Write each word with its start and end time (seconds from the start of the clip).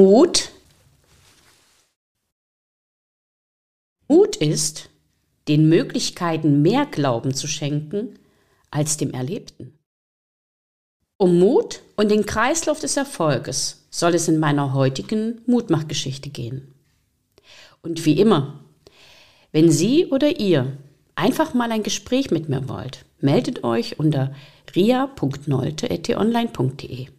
Mut. 0.00 0.50
Mut 4.06 4.36
ist, 4.36 4.90
den 5.48 5.68
Möglichkeiten 5.68 6.62
mehr 6.62 6.86
Glauben 6.86 7.34
zu 7.34 7.48
schenken 7.48 8.16
als 8.70 8.96
dem 8.96 9.10
Erlebten. 9.10 9.76
Um 11.16 11.40
Mut 11.40 11.82
und 11.96 12.12
den 12.12 12.26
Kreislauf 12.26 12.78
des 12.78 12.96
Erfolges 12.96 13.88
soll 13.90 14.14
es 14.14 14.28
in 14.28 14.38
meiner 14.38 14.72
heutigen 14.72 15.40
Mutmachgeschichte 15.46 16.30
gehen. 16.30 16.72
Und 17.82 18.04
wie 18.04 18.20
immer, 18.20 18.62
wenn 19.50 19.68
Sie 19.68 20.06
oder 20.06 20.38
ihr 20.38 20.78
einfach 21.16 21.54
mal 21.54 21.72
ein 21.72 21.82
Gespräch 21.82 22.30
mit 22.30 22.48
mir 22.48 22.68
wollt, 22.68 23.04
meldet 23.20 23.64
euch 23.64 23.98
unter 23.98 24.32
ria.nolte.online.de. 24.76 27.17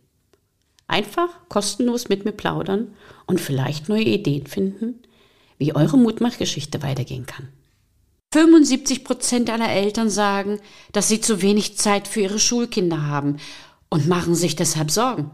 Einfach 0.89 1.29
kostenlos 1.49 2.09
mit 2.09 2.25
mir 2.25 2.31
plaudern 2.31 2.95
und 3.27 3.39
vielleicht 3.39 3.89
neue 3.89 4.05
Ideen 4.05 4.47
finden, 4.47 5.03
wie 5.59 5.75
eure 5.75 5.99
Mutmachgeschichte 5.99 6.81
weitergehen 6.81 7.27
kann. 7.27 7.47
75 8.33 9.03
Prozent 9.03 9.51
aller 9.51 9.69
Eltern 9.69 10.09
sagen, 10.09 10.59
dass 10.91 11.07
sie 11.07 11.21
zu 11.21 11.43
wenig 11.43 11.77
Zeit 11.77 12.07
für 12.07 12.21
ihre 12.21 12.39
Schulkinder 12.39 13.05
haben 13.05 13.37
und 13.89 14.07
machen 14.07 14.33
sich 14.33 14.55
deshalb 14.55 14.89
Sorgen. 14.89 15.29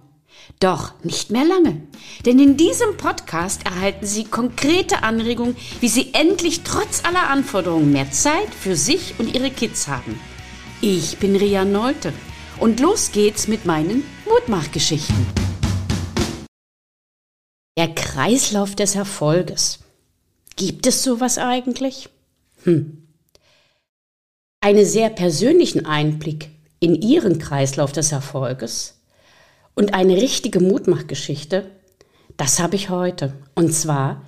Doch 0.59 0.91
nicht 1.03 1.31
mehr 1.31 1.45
lange, 1.45 1.81
denn 2.25 2.37
in 2.37 2.57
diesem 2.57 2.97
Podcast 2.97 3.65
erhalten 3.65 4.05
Sie 4.05 4.25
konkrete 4.25 5.03
Anregungen, 5.03 5.55
wie 5.79 5.87
Sie 5.87 6.13
endlich 6.13 6.63
trotz 6.63 7.03
aller 7.05 7.29
Anforderungen 7.29 7.93
mehr 7.93 8.11
Zeit 8.11 8.53
für 8.53 8.75
sich 8.75 9.15
und 9.19 9.33
Ihre 9.33 9.51
Kids 9.51 9.87
haben. 9.87 10.19
Ich 10.81 11.17
bin 11.17 11.37
Ria 11.37 11.63
Neute 11.63 12.13
und 12.59 12.79
los 12.79 13.11
geht's 13.11 13.47
mit 13.47 13.65
meinen 13.65 14.03
Mutmachgeschichten. 14.25 15.25
Der 17.77 17.93
Kreislauf 17.93 18.75
des 18.75 18.95
Erfolges. 18.95 19.79
Gibt 20.55 20.87
es 20.87 21.03
sowas 21.03 21.37
eigentlich? 21.37 22.09
Hm. 22.63 23.07
Einen 24.61 24.85
sehr 24.85 25.09
persönlichen 25.09 25.85
Einblick 25.85 26.49
in 26.79 26.95
Ihren 26.95 27.39
Kreislauf 27.39 27.91
des 27.91 28.11
Erfolges 28.11 29.01
und 29.75 29.93
eine 29.93 30.15
richtige 30.15 30.59
Mutmachgeschichte, 30.61 31.69
das 32.37 32.59
habe 32.59 32.75
ich 32.75 32.89
heute. 32.89 33.33
Und 33.55 33.73
zwar, 33.73 34.25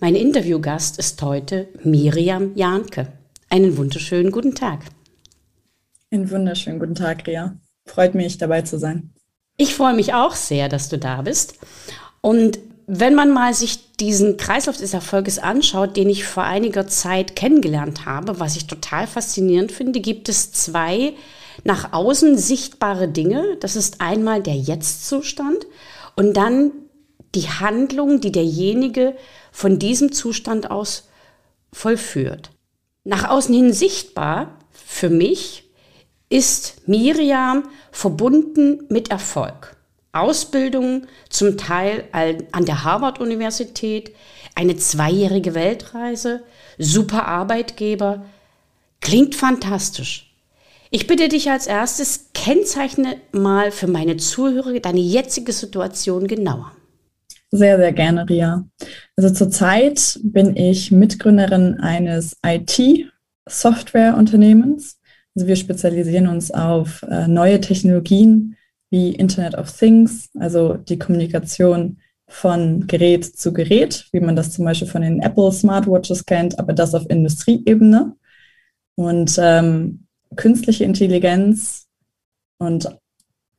mein 0.00 0.14
Interviewgast 0.14 0.98
ist 0.98 1.20
heute 1.22 1.68
Miriam 1.84 2.54
Jahnke. 2.56 3.12
Einen 3.48 3.76
wunderschönen 3.76 4.30
guten 4.30 4.54
Tag. 4.54 4.80
Einen 6.10 6.30
wunderschönen 6.30 6.78
guten 6.78 6.94
Tag, 6.94 7.26
Ria. 7.26 7.56
Freut 7.86 8.14
mich, 8.14 8.38
dabei 8.38 8.62
zu 8.62 8.78
sein. 8.78 9.12
Ich 9.56 9.74
freue 9.74 9.94
mich 9.94 10.12
auch 10.12 10.34
sehr, 10.34 10.68
dass 10.68 10.88
du 10.88 10.98
da 10.98 11.22
bist. 11.22 11.54
Und 12.20 12.58
wenn 12.86 13.14
man 13.14 13.32
mal 13.32 13.54
sich 13.54 13.94
diesen 13.96 14.36
Kreislauf 14.36 14.76
des 14.76 14.94
Erfolges 14.94 15.38
anschaut, 15.38 15.96
den 15.96 16.08
ich 16.08 16.24
vor 16.24 16.44
einiger 16.44 16.86
Zeit 16.86 17.34
kennengelernt 17.34 18.06
habe, 18.06 18.38
was 18.38 18.56
ich 18.56 18.66
total 18.66 19.06
faszinierend 19.06 19.72
finde, 19.72 20.00
gibt 20.00 20.28
es 20.28 20.52
zwei 20.52 21.14
nach 21.64 21.92
außen 21.92 22.36
sichtbare 22.36 23.08
Dinge. 23.08 23.56
Das 23.60 23.76
ist 23.76 24.00
einmal 24.00 24.42
der 24.42 24.54
Jetzt-Zustand 24.54 25.66
und 26.14 26.36
dann 26.36 26.72
die 27.34 27.48
Handlung, 27.48 28.20
die 28.20 28.32
derjenige 28.32 29.16
von 29.50 29.78
diesem 29.78 30.12
Zustand 30.12 30.70
aus 30.70 31.08
vollführt. 31.72 32.50
Nach 33.04 33.28
außen 33.28 33.54
hin 33.54 33.72
sichtbar 33.72 34.58
für 34.70 35.10
mich 35.10 35.65
ist 36.28 36.86
Miriam 36.86 37.64
verbunden 37.92 38.84
mit 38.88 39.10
Erfolg. 39.10 39.76
Ausbildung, 40.12 41.06
zum 41.28 41.58
Teil 41.58 42.04
an 42.12 42.64
der 42.64 42.84
Harvard-Universität, 42.84 44.14
eine 44.54 44.76
zweijährige 44.76 45.54
Weltreise, 45.54 46.42
super 46.78 47.26
Arbeitgeber. 47.26 48.24
Klingt 49.00 49.34
fantastisch. 49.34 50.34
Ich 50.90 51.06
bitte 51.06 51.28
dich 51.28 51.50
als 51.50 51.66
erstes, 51.66 52.30
kennzeichne 52.32 53.20
mal 53.32 53.70
für 53.70 53.88
meine 53.88 54.16
Zuhörer 54.16 54.80
deine 54.80 55.00
jetzige 55.00 55.52
Situation 55.52 56.26
genauer. 56.26 56.72
Sehr, 57.50 57.76
sehr 57.76 57.92
gerne, 57.92 58.26
Ria. 58.28 58.66
Also 59.16 59.34
zurzeit 59.34 60.18
bin 60.22 60.56
ich 60.56 60.90
Mitgründerin 60.90 61.78
eines 61.80 62.36
IT-Software-Unternehmens. 62.44 64.95
Also 65.36 65.48
wir 65.48 65.56
spezialisieren 65.56 66.28
uns 66.28 66.50
auf 66.50 67.02
äh, 67.02 67.28
neue 67.28 67.60
Technologien 67.60 68.56
wie 68.88 69.10
Internet 69.10 69.54
of 69.54 69.70
Things, 69.70 70.30
also 70.38 70.74
die 70.74 70.98
Kommunikation 70.98 71.98
von 72.26 72.86
Gerät 72.86 73.24
zu 73.24 73.52
Gerät, 73.52 74.06
wie 74.12 74.20
man 74.20 74.34
das 74.34 74.52
zum 74.52 74.64
Beispiel 74.64 74.88
von 74.88 75.02
den 75.02 75.20
Apple 75.20 75.52
Smartwatches 75.52 76.24
kennt, 76.24 76.58
aber 76.58 76.72
das 76.72 76.94
auf 76.94 77.08
Industrieebene. 77.10 78.16
Und 78.94 79.38
ähm, 79.38 80.06
künstliche 80.36 80.84
Intelligenz 80.84 81.86
und 82.56 82.88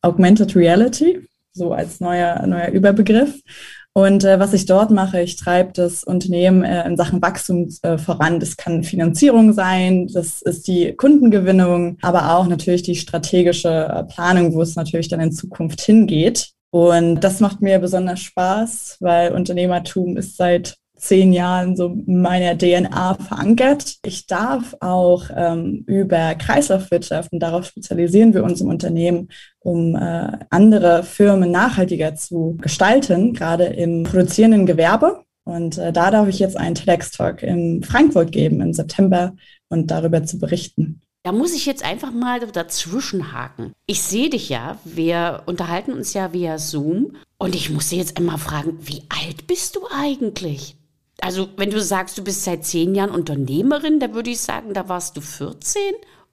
Augmented 0.01 0.55
Reality, 0.55 1.27
so 1.53 1.73
als 1.73 1.99
neuer, 1.99 2.45
neuer 2.47 2.69
Überbegriff. 2.69 3.39
Und 3.97 4.23
äh, 4.25 4.39
was 4.39 4.53
ich 4.53 4.67
dort 4.67 4.91
mache, 4.91 5.21
ich 5.21 5.37
treibe 5.37 5.71
das 5.73 6.03
Unternehmen 6.03 6.63
äh, 6.63 6.85
in 6.87 6.97
Sachen 6.97 7.19
Wachstum 7.19 7.67
äh, 7.81 7.97
voran. 7.97 8.39
Das 8.39 8.55
kann 8.55 8.83
Finanzierung 8.83 9.53
sein, 9.53 10.05
das 10.05 10.43
ist 10.43 10.67
die 10.67 10.93
Kundengewinnung, 10.93 11.97
aber 12.03 12.35
auch 12.35 12.45
natürlich 12.45 12.83
die 12.83 12.93
strategische 12.93 13.69
äh, 13.69 14.03
Planung, 14.03 14.53
wo 14.53 14.61
es 14.61 14.75
natürlich 14.75 15.07
dann 15.07 15.19
in 15.19 15.31
Zukunft 15.31 15.81
hingeht. 15.81 16.51
Und 16.69 17.21
das 17.21 17.39
macht 17.39 17.61
mir 17.61 17.79
besonders 17.79 18.19
Spaß, 18.19 18.97
weil 18.99 19.31
Unternehmertum 19.31 20.15
ist 20.15 20.37
seit 20.37 20.77
zehn 20.97 21.33
Jahren 21.33 21.75
so 21.75 21.95
meiner 22.05 22.57
DNA 22.57 23.15
verankert. 23.15 23.95
Ich 24.05 24.27
darf 24.27 24.75
auch 24.79 25.25
ähm, 25.35 25.83
über 25.87 26.35
Kreislaufwirtschaft 26.35 27.31
und 27.31 27.39
darauf 27.39 27.65
spezialisieren 27.65 28.33
wir 28.33 28.43
uns 28.43 28.61
im 28.61 28.69
Unternehmen, 28.69 29.29
um 29.67 29.95
äh, 29.95 30.31
andere 30.49 31.03
Firmen 31.03 31.51
nachhaltiger 31.51 32.15
zu 32.15 32.57
gestalten, 32.61 33.33
gerade 33.33 33.65
im 33.65 34.03
produzierenden 34.03 34.65
Gewerbe. 34.65 35.25
Und 35.43 35.77
äh, 35.77 35.91
da 35.91 36.09
darf 36.09 36.29
ich 36.29 36.39
jetzt 36.39 36.55
einen 36.55 36.73
TEDx-Talk 36.73 37.43
in 37.43 37.83
Frankfurt 37.83 38.31
geben 38.31 38.61
im 38.61 38.71
September 38.71 39.35
und 39.67 39.91
darüber 39.91 40.23
zu 40.23 40.39
berichten. 40.39 41.01
Da 41.23 41.33
muss 41.33 41.53
ich 41.53 41.65
jetzt 41.65 41.83
einfach 41.83 42.13
mal 42.13 42.39
dazwischen 42.39 43.33
haken. 43.33 43.73
Ich 43.87 44.01
sehe 44.01 44.29
dich 44.29 44.47
ja, 44.47 44.77
wir 44.85 45.43
unterhalten 45.47 45.91
uns 45.91 46.13
ja 46.13 46.31
via 46.31 46.57
Zoom 46.59 47.17
und 47.37 47.53
ich 47.53 47.69
muss 47.69 47.89
dir 47.89 47.97
jetzt 47.97 48.15
einmal 48.15 48.37
fragen, 48.37 48.77
wie 48.79 49.03
alt 49.09 49.47
bist 49.47 49.75
du 49.75 49.81
eigentlich? 49.93 50.77
Also, 51.19 51.49
wenn 51.57 51.71
du 51.71 51.81
sagst, 51.81 52.17
du 52.17 52.23
bist 52.23 52.45
seit 52.45 52.63
zehn 52.63 52.95
Jahren 52.95 53.09
Unternehmerin, 53.09 53.99
da 53.99 54.13
würde 54.13 54.29
ich 54.29 54.39
sagen, 54.39 54.73
da 54.73 54.87
warst 54.87 55.17
du 55.17 55.21
14 55.21 55.81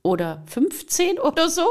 oder 0.05 0.45
15 0.47 1.19
oder 1.19 1.49
so. 1.49 1.67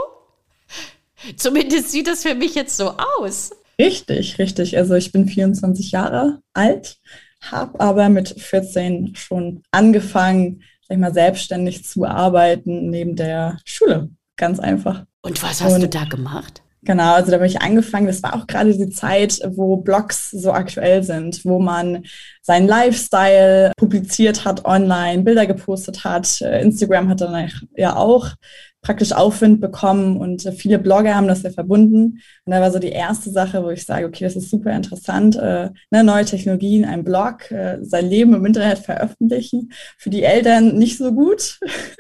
Zumindest 1.38 1.92
sieht 1.92 2.08
das 2.08 2.24
für 2.24 2.36
mich 2.36 2.56
jetzt 2.56 2.78
so 2.78 2.94
aus. 3.20 3.52
Richtig, 3.80 4.38
richtig. 4.40 4.78
Also 4.78 4.96
ich 4.96 5.12
bin 5.12 5.28
24 5.28 5.92
Jahre 5.92 6.42
alt, 6.54 6.98
habe 7.42 7.80
aber 7.80 8.10
mit 8.10 8.30
14 8.30 9.16
schon 9.16 9.64
angefangen, 9.72 10.64
sag 10.88 10.96
ich 10.96 11.02
mal, 11.02 11.14
selbstständig 11.14 11.86
zu 11.86 12.06
arbeiten 12.06 12.90
neben 12.90 13.16
der 13.16 13.60
Schule. 13.66 14.10
Ganz 14.38 14.60
einfach. 14.60 15.06
Und 15.22 15.42
was 15.42 15.62
hast 15.62 15.74
Und 15.74 15.82
du 15.82 15.90
da 15.90 16.06
gemacht? 16.06 16.62
Genau, 16.86 17.14
also 17.14 17.32
da 17.32 17.38
habe 17.38 17.48
ich 17.48 17.62
angefangen. 17.62 18.08
Das 18.08 18.22
war 18.24 18.36
auch 18.36 18.46
gerade 18.46 18.76
die 18.76 18.90
Zeit, 18.90 19.40
wo 19.48 19.78
Blogs 19.78 20.32
so 20.32 20.52
aktuell 20.52 21.04
sind, 21.04 21.46
wo 21.46 21.60
man 21.60 22.04
seinen 22.44 22.68
Lifestyle 22.68 23.72
publiziert 23.78 24.46
hat 24.46 24.66
online, 24.66 25.24
Bilder 25.24 25.48
gepostet 25.48 26.04
hat. 26.04 26.42
Äh, 26.42 26.62
Instagram 26.62 27.10
hat 27.10 27.22
dann 27.22 27.50
ja 27.76 27.96
auch 27.96 28.36
praktisch 28.84 29.14
Aufwind 29.14 29.62
bekommen 29.62 30.18
und 30.18 30.42
viele 30.58 30.78
Blogger 30.78 31.16
haben 31.16 31.28
das 31.28 31.42
ja 31.42 31.52
verbunden. 31.52 32.20
Und 32.46 32.52
da 32.52 32.60
war 32.60 32.70
so 32.70 32.80
die 32.80 32.90
erste 32.90 33.32
Sache, 33.32 33.64
wo 33.64 33.70
ich 33.70 33.86
sage, 33.86 34.06
okay, 34.06 34.26
das 34.26 34.36
ist 34.36 34.50
super 34.50 34.76
interessant, 34.76 35.38
äh, 35.38 35.70
ne, 35.90 36.04
neue 36.04 36.26
Technologien, 36.26 36.84
ein 36.84 37.06
Blog, 37.06 37.50
äh, 37.50 37.78
sein 37.82 38.10
Leben 38.10 38.34
im 38.34 38.46
Internet 38.46 38.80
veröffentlichen. 38.80 39.72
Für 39.98 40.10
die 40.10 40.24
Eltern 40.24 40.78
nicht 40.78 40.98
so 40.98 41.14
gut. 41.14 41.60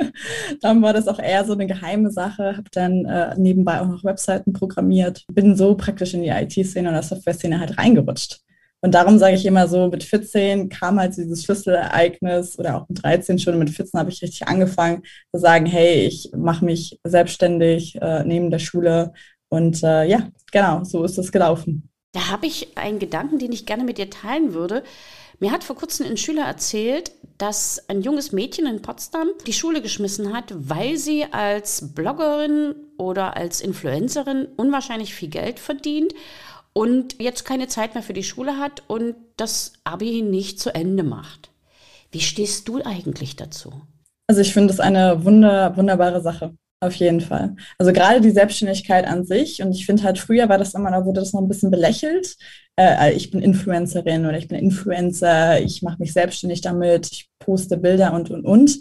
dann 0.61 0.81
war 0.81 0.91
das 0.91 1.07
auch 1.07 1.19
eher 1.19 1.45
so 1.45 1.53
eine 1.53 1.67
geheime 1.67 2.11
Sache. 2.11 2.57
Habe 2.57 2.69
dann 2.73 3.05
äh, 3.05 3.33
nebenbei 3.37 3.79
auch 3.79 3.87
noch 3.87 4.03
Webseiten 4.03 4.51
programmiert. 4.51 5.23
Bin 5.31 5.55
so 5.55 5.75
praktisch 5.75 6.13
in 6.13 6.21
die 6.21 6.29
IT-Szene 6.29 6.89
und 6.89 6.95
der 6.95 7.03
Software-Szene 7.03 7.61
halt 7.61 7.77
reingerutscht. 7.77 8.41
Und 8.83 8.91
darum 8.91 9.17
sage 9.17 9.35
ich 9.35 9.45
immer 9.45 9.69
so, 9.69 9.87
mit 9.87 10.03
14 10.03 10.67
kam 10.67 10.99
halt 10.99 11.15
dieses 11.15 11.45
Schlüsselereignis 11.45 12.59
oder 12.59 12.75
auch 12.75 12.89
mit 12.89 13.01
13 13.01 13.39
schon, 13.39 13.57
mit 13.57 13.69
14 13.69 13.97
habe 13.97 14.09
ich 14.09 14.21
richtig 14.21 14.45
angefangen 14.45 15.03
zu 15.33 15.39
sagen, 15.39 15.65
hey, 15.65 16.05
ich 16.05 16.31
mache 16.35 16.65
mich 16.65 16.99
selbstständig 17.05 17.95
äh, 18.01 18.25
neben 18.25 18.51
der 18.51 18.59
Schule. 18.59 19.13
Und 19.47 19.81
äh, 19.83 20.03
ja, 20.03 20.27
genau, 20.51 20.83
so 20.83 21.05
ist 21.05 21.17
es 21.17 21.31
gelaufen. 21.31 21.89
Da 22.11 22.29
habe 22.29 22.45
ich 22.45 22.77
einen 22.77 22.99
Gedanken, 22.99 23.39
den 23.39 23.53
ich 23.53 23.65
gerne 23.65 23.85
mit 23.85 23.97
dir 23.97 24.09
teilen 24.09 24.53
würde. 24.53 24.83
Mir 25.39 25.51
hat 25.51 25.63
vor 25.63 25.77
kurzem 25.77 26.05
ein 26.05 26.17
Schüler 26.17 26.43
erzählt, 26.43 27.13
dass 27.37 27.87
ein 27.87 28.01
junges 28.01 28.33
Mädchen 28.33 28.67
in 28.67 28.81
Potsdam 28.81 29.29
die 29.47 29.53
Schule 29.53 29.81
geschmissen 29.81 30.33
hat, 30.33 30.53
weil 30.53 30.97
sie 30.97 31.23
als 31.31 31.93
Bloggerin 31.95 32.75
oder 32.97 33.37
als 33.37 33.61
Influencerin 33.61 34.45
unwahrscheinlich 34.57 35.15
viel 35.15 35.29
Geld 35.29 35.59
verdient 35.59 36.13
und 36.73 37.21
jetzt 37.21 37.45
keine 37.45 37.67
Zeit 37.67 37.93
mehr 37.93 38.03
für 38.03 38.13
die 38.13 38.23
Schule 38.23 38.57
hat 38.57 38.83
und 38.87 39.15
das 39.37 39.73
Abi 39.83 40.21
nicht 40.21 40.59
zu 40.59 40.73
Ende 40.73 41.03
macht. 41.03 41.51
Wie 42.11 42.21
stehst 42.21 42.67
du 42.67 42.81
eigentlich 42.83 43.35
dazu? 43.35 43.73
Also 44.27 44.41
ich 44.41 44.53
finde 44.53 44.73
es 44.73 44.79
eine 44.79 45.23
wunder, 45.23 45.75
wunderbare 45.77 46.21
Sache. 46.21 46.55
Auf 46.79 46.95
jeden 46.95 47.21
Fall. 47.21 47.55
Also 47.77 47.93
gerade 47.93 48.19
die 48.19 48.31
Selbstständigkeit 48.31 49.07
an 49.07 49.23
sich. 49.23 49.63
Und 49.63 49.71
ich 49.71 49.85
finde 49.85 50.03
halt, 50.03 50.19
früher 50.19 50.49
war 50.49 50.57
das 50.57 50.73
immer, 50.73 50.91
da 50.91 51.05
wurde 51.05 51.21
das 51.21 51.31
noch 51.31 51.39
ein 51.39 51.47
bisschen 51.47 51.71
belächelt. 51.71 52.35
Äh, 52.77 53.13
ich 53.13 53.31
bin 53.31 53.41
Influencerin 53.41 54.25
oder 54.25 54.37
ich 54.37 54.49
bin 54.49 54.59
Influencer, 54.59 55.61
ich 55.61 55.81
mache 55.81 55.99
mich 55.99 56.11
selbstständig 56.11 56.59
damit, 56.59 57.09
ich 57.09 57.29
poste 57.39 57.77
Bilder 57.77 58.13
und, 58.13 58.31
und, 58.31 58.43
und. 58.43 58.79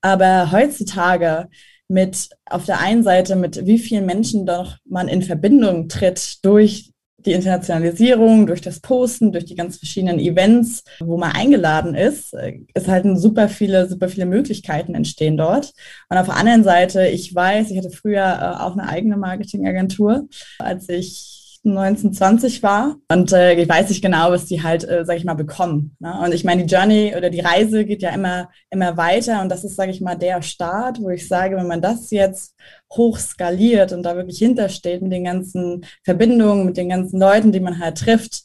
Aber 0.00 0.50
heutzutage 0.50 1.48
mit 1.88 2.30
auf 2.46 2.64
der 2.64 2.80
einen 2.80 3.02
Seite, 3.02 3.36
mit 3.36 3.66
wie 3.66 3.78
vielen 3.78 4.06
Menschen 4.06 4.46
doch 4.46 4.78
man 4.86 5.08
in 5.08 5.20
Verbindung 5.20 5.88
tritt 5.88 6.42
durch 6.44 6.91
die 7.26 7.32
Internationalisierung, 7.32 8.46
durch 8.46 8.60
das 8.60 8.80
Posten, 8.80 9.32
durch 9.32 9.44
die 9.44 9.54
ganz 9.54 9.78
verschiedenen 9.78 10.18
Events, 10.18 10.84
wo 11.00 11.16
man 11.16 11.32
eingeladen 11.32 11.94
ist, 11.94 12.34
ist 12.74 12.88
halt 12.88 13.06
super 13.18 13.48
viele, 13.48 13.88
super 13.88 14.08
viele 14.08 14.26
Möglichkeiten 14.26 14.94
entstehen 14.94 15.36
dort. 15.36 15.72
Und 16.08 16.18
auf 16.18 16.26
der 16.26 16.36
anderen 16.36 16.64
Seite, 16.64 17.06
ich 17.06 17.34
weiß, 17.34 17.70
ich 17.70 17.78
hatte 17.78 17.90
früher 17.90 18.22
äh, 18.22 18.62
auch 18.62 18.72
eine 18.72 18.88
eigene 18.88 19.16
Marketingagentur, 19.16 20.28
als 20.58 20.88
ich 20.88 21.31
1920 21.64 22.62
war. 22.62 22.96
Und 23.08 23.32
äh, 23.32 23.54
ich 23.54 23.68
weiß 23.68 23.88
nicht 23.88 24.02
genau, 24.02 24.30
was 24.30 24.46
die 24.46 24.62
halt, 24.62 24.88
äh, 24.88 25.04
sag 25.04 25.16
ich 25.16 25.24
mal, 25.24 25.34
bekommen. 25.34 25.96
Ne? 26.00 26.12
Und 26.24 26.34
ich 26.34 26.44
meine, 26.44 26.64
die 26.64 26.74
Journey 26.74 27.14
oder 27.16 27.30
die 27.30 27.40
Reise 27.40 27.84
geht 27.84 28.02
ja 28.02 28.10
immer, 28.10 28.50
immer 28.70 28.96
weiter. 28.96 29.40
Und 29.42 29.48
das 29.48 29.62
ist, 29.62 29.76
sage 29.76 29.92
ich 29.92 30.00
mal, 30.00 30.16
der 30.16 30.42
Start, 30.42 31.00
wo 31.00 31.08
ich 31.10 31.28
sage, 31.28 31.56
wenn 31.56 31.68
man 31.68 31.80
das 31.80 32.10
jetzt 32.10 32.56
hoch 32.92 33.18
skaliert 33.18 33.92
und 33.92 34.02
da 34.02 34.16
wirklich 34.16 34.38
hintersteht 34.38 35.02
mit 35.02 35.12
den 35.12 35.24
ganzen 35.24 35.84
Verbindungen, 36.04 36.66
mit 36.66 36.76
den 36.76 36.88
ganzen 36.88 37.20
Leuten, 37.20 37.52
die 37.52 37.60
man 37.60 37.78
halt 37.78 37.98
trifft, 37.98 38.42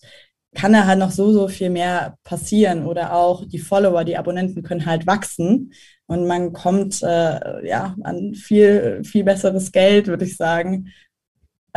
kann 0.54 0.74
da 0.74 0.86
halt 0.86 1.00
noch 1.00 1.12
so, 1.12 1.32
so 1.32 1.48
viel 1.48 1.70
mehr 1.72 2.18
passieren. 2.24 2.86
Oder 2.86 3.14
auch 3.14 3.46
die 3.46 3.60
Follower, 3.60 4.04
die 4.04 4.18
Abonnenten 4.18 4.62
können 4.62 4.86
halt 4.86 5.08
wachsen. 5.08 5.74
Und 6.06 6.26
man 6.26 6.54
kommt 6.54 7.02
äh, 7.04 7.68
ja 7.68 7.96
an 8.04 8.34
viel, 8.34 9.04
viel 9.04 9.24
besseres 9.24 9.72
Geld, 9.72 10.08
würde 10.08 10.26
ich 10.26 10.38
sagen, 10.38 10.88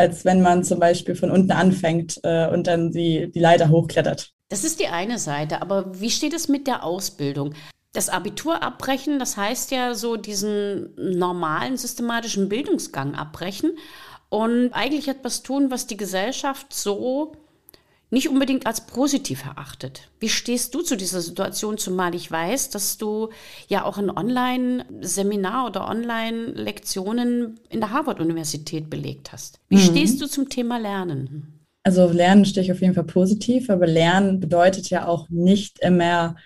als 0.00 0.24
wenn 0.24 0.40
man 0.40 0.64
zum 0.64 0.80
Beispiel 0.80 1.14
von 1.14 1.30
unten 1.30 1.52
anfängt 1.52 2.20
äh, 2.22 2.48
und 2.48 2.66
dann 2.66 2.90
die, 2.90 3.30
die 3.30 3.38
Leiter 3.38 3.68
hochklettert. 3.68 4.32
Das 4.48 4.64
ist 4.64 4.80
die 4.80 4.88
eine 4.88 5.18
Seite, 5.18 5.60
aber 5.60 6.00
wie 6.00 6.10
steht 6.10 6.32
es 6.32 6.48
mit 6.48 6.66
der 6.66 6.82
Ausbildung? 6.82 7.54
Das 7.92 8.08
Abitur 8.08 8.62
abbrechen, 8.62 9.18
das 9.18 9.36
heißt 9.36 9.70
ja 9.72 9.94
so 9.94 10.16
diesen 10.16 10.94
normalen 10.96 11.76
systematischen 11.76 12.48
Bildungsgang 12.48 13.14
abbrechen 13.14 13.72
und 14.28 14.72
eigentlich 14.72 15.08
etwas 15.08 15.42
tun, 15.42 15.70
was 15.70 15.86
die 15.86 15.96
Gesellschaft 15.96 16.72
so 16.72 17.32
nicht 18.10 18.28
unbedingt 18.28 18.66
als 18.66 18.86
positiv 18.86 19.44
erachtet. 19.44 20.08
Wie 20.18 20.28
stehst 20.28 20.74
du 20.74 20.82
zu 20.82 20.96
dieser 20.96 21.20
Situation, 21.20 21.78
zumal 21.78 22.14
ich 22.14 22.30
weiß, 22.30 22.70
dass 22.70 22.98
du 22.98 23.30
ja 23.68 23.84
auch 23.84 23.98
ein 23.98 24.10
Online-Seminar 24.10 25.66
oder 25.66 25.88
Online-Lektionen 25.88 27.60
in 27.68 27.80
der 27.80 27.90
Harvard-Universität 27.90 28.90
belegt 28.90 29.32
hast? 29.32 29.60
Wie 29.68 29.76
mhm. 29.76 29.80
stehst 29.80 30.20
du 30.20 30.26
zum 30.26 30.48
Thema 30.48 30.78
Lernen? 30.78 31.60
Also 31.82 32.08
Lernen 32.10 32.44
stehe 32.44 32.64
ich 32.64 32.72
auf 32.72 32.80
jeden 32.82 32.94
Fall 32.94 33.04
positiv, 33.04 33.70
aber 33.70 33.86
Lernen 33.86 34.40
bedeutet 34.40 34.90
ja 34.90 35.06
auch 35.06 35.28
nicht 35.30 35.78
immer 35.78 36.36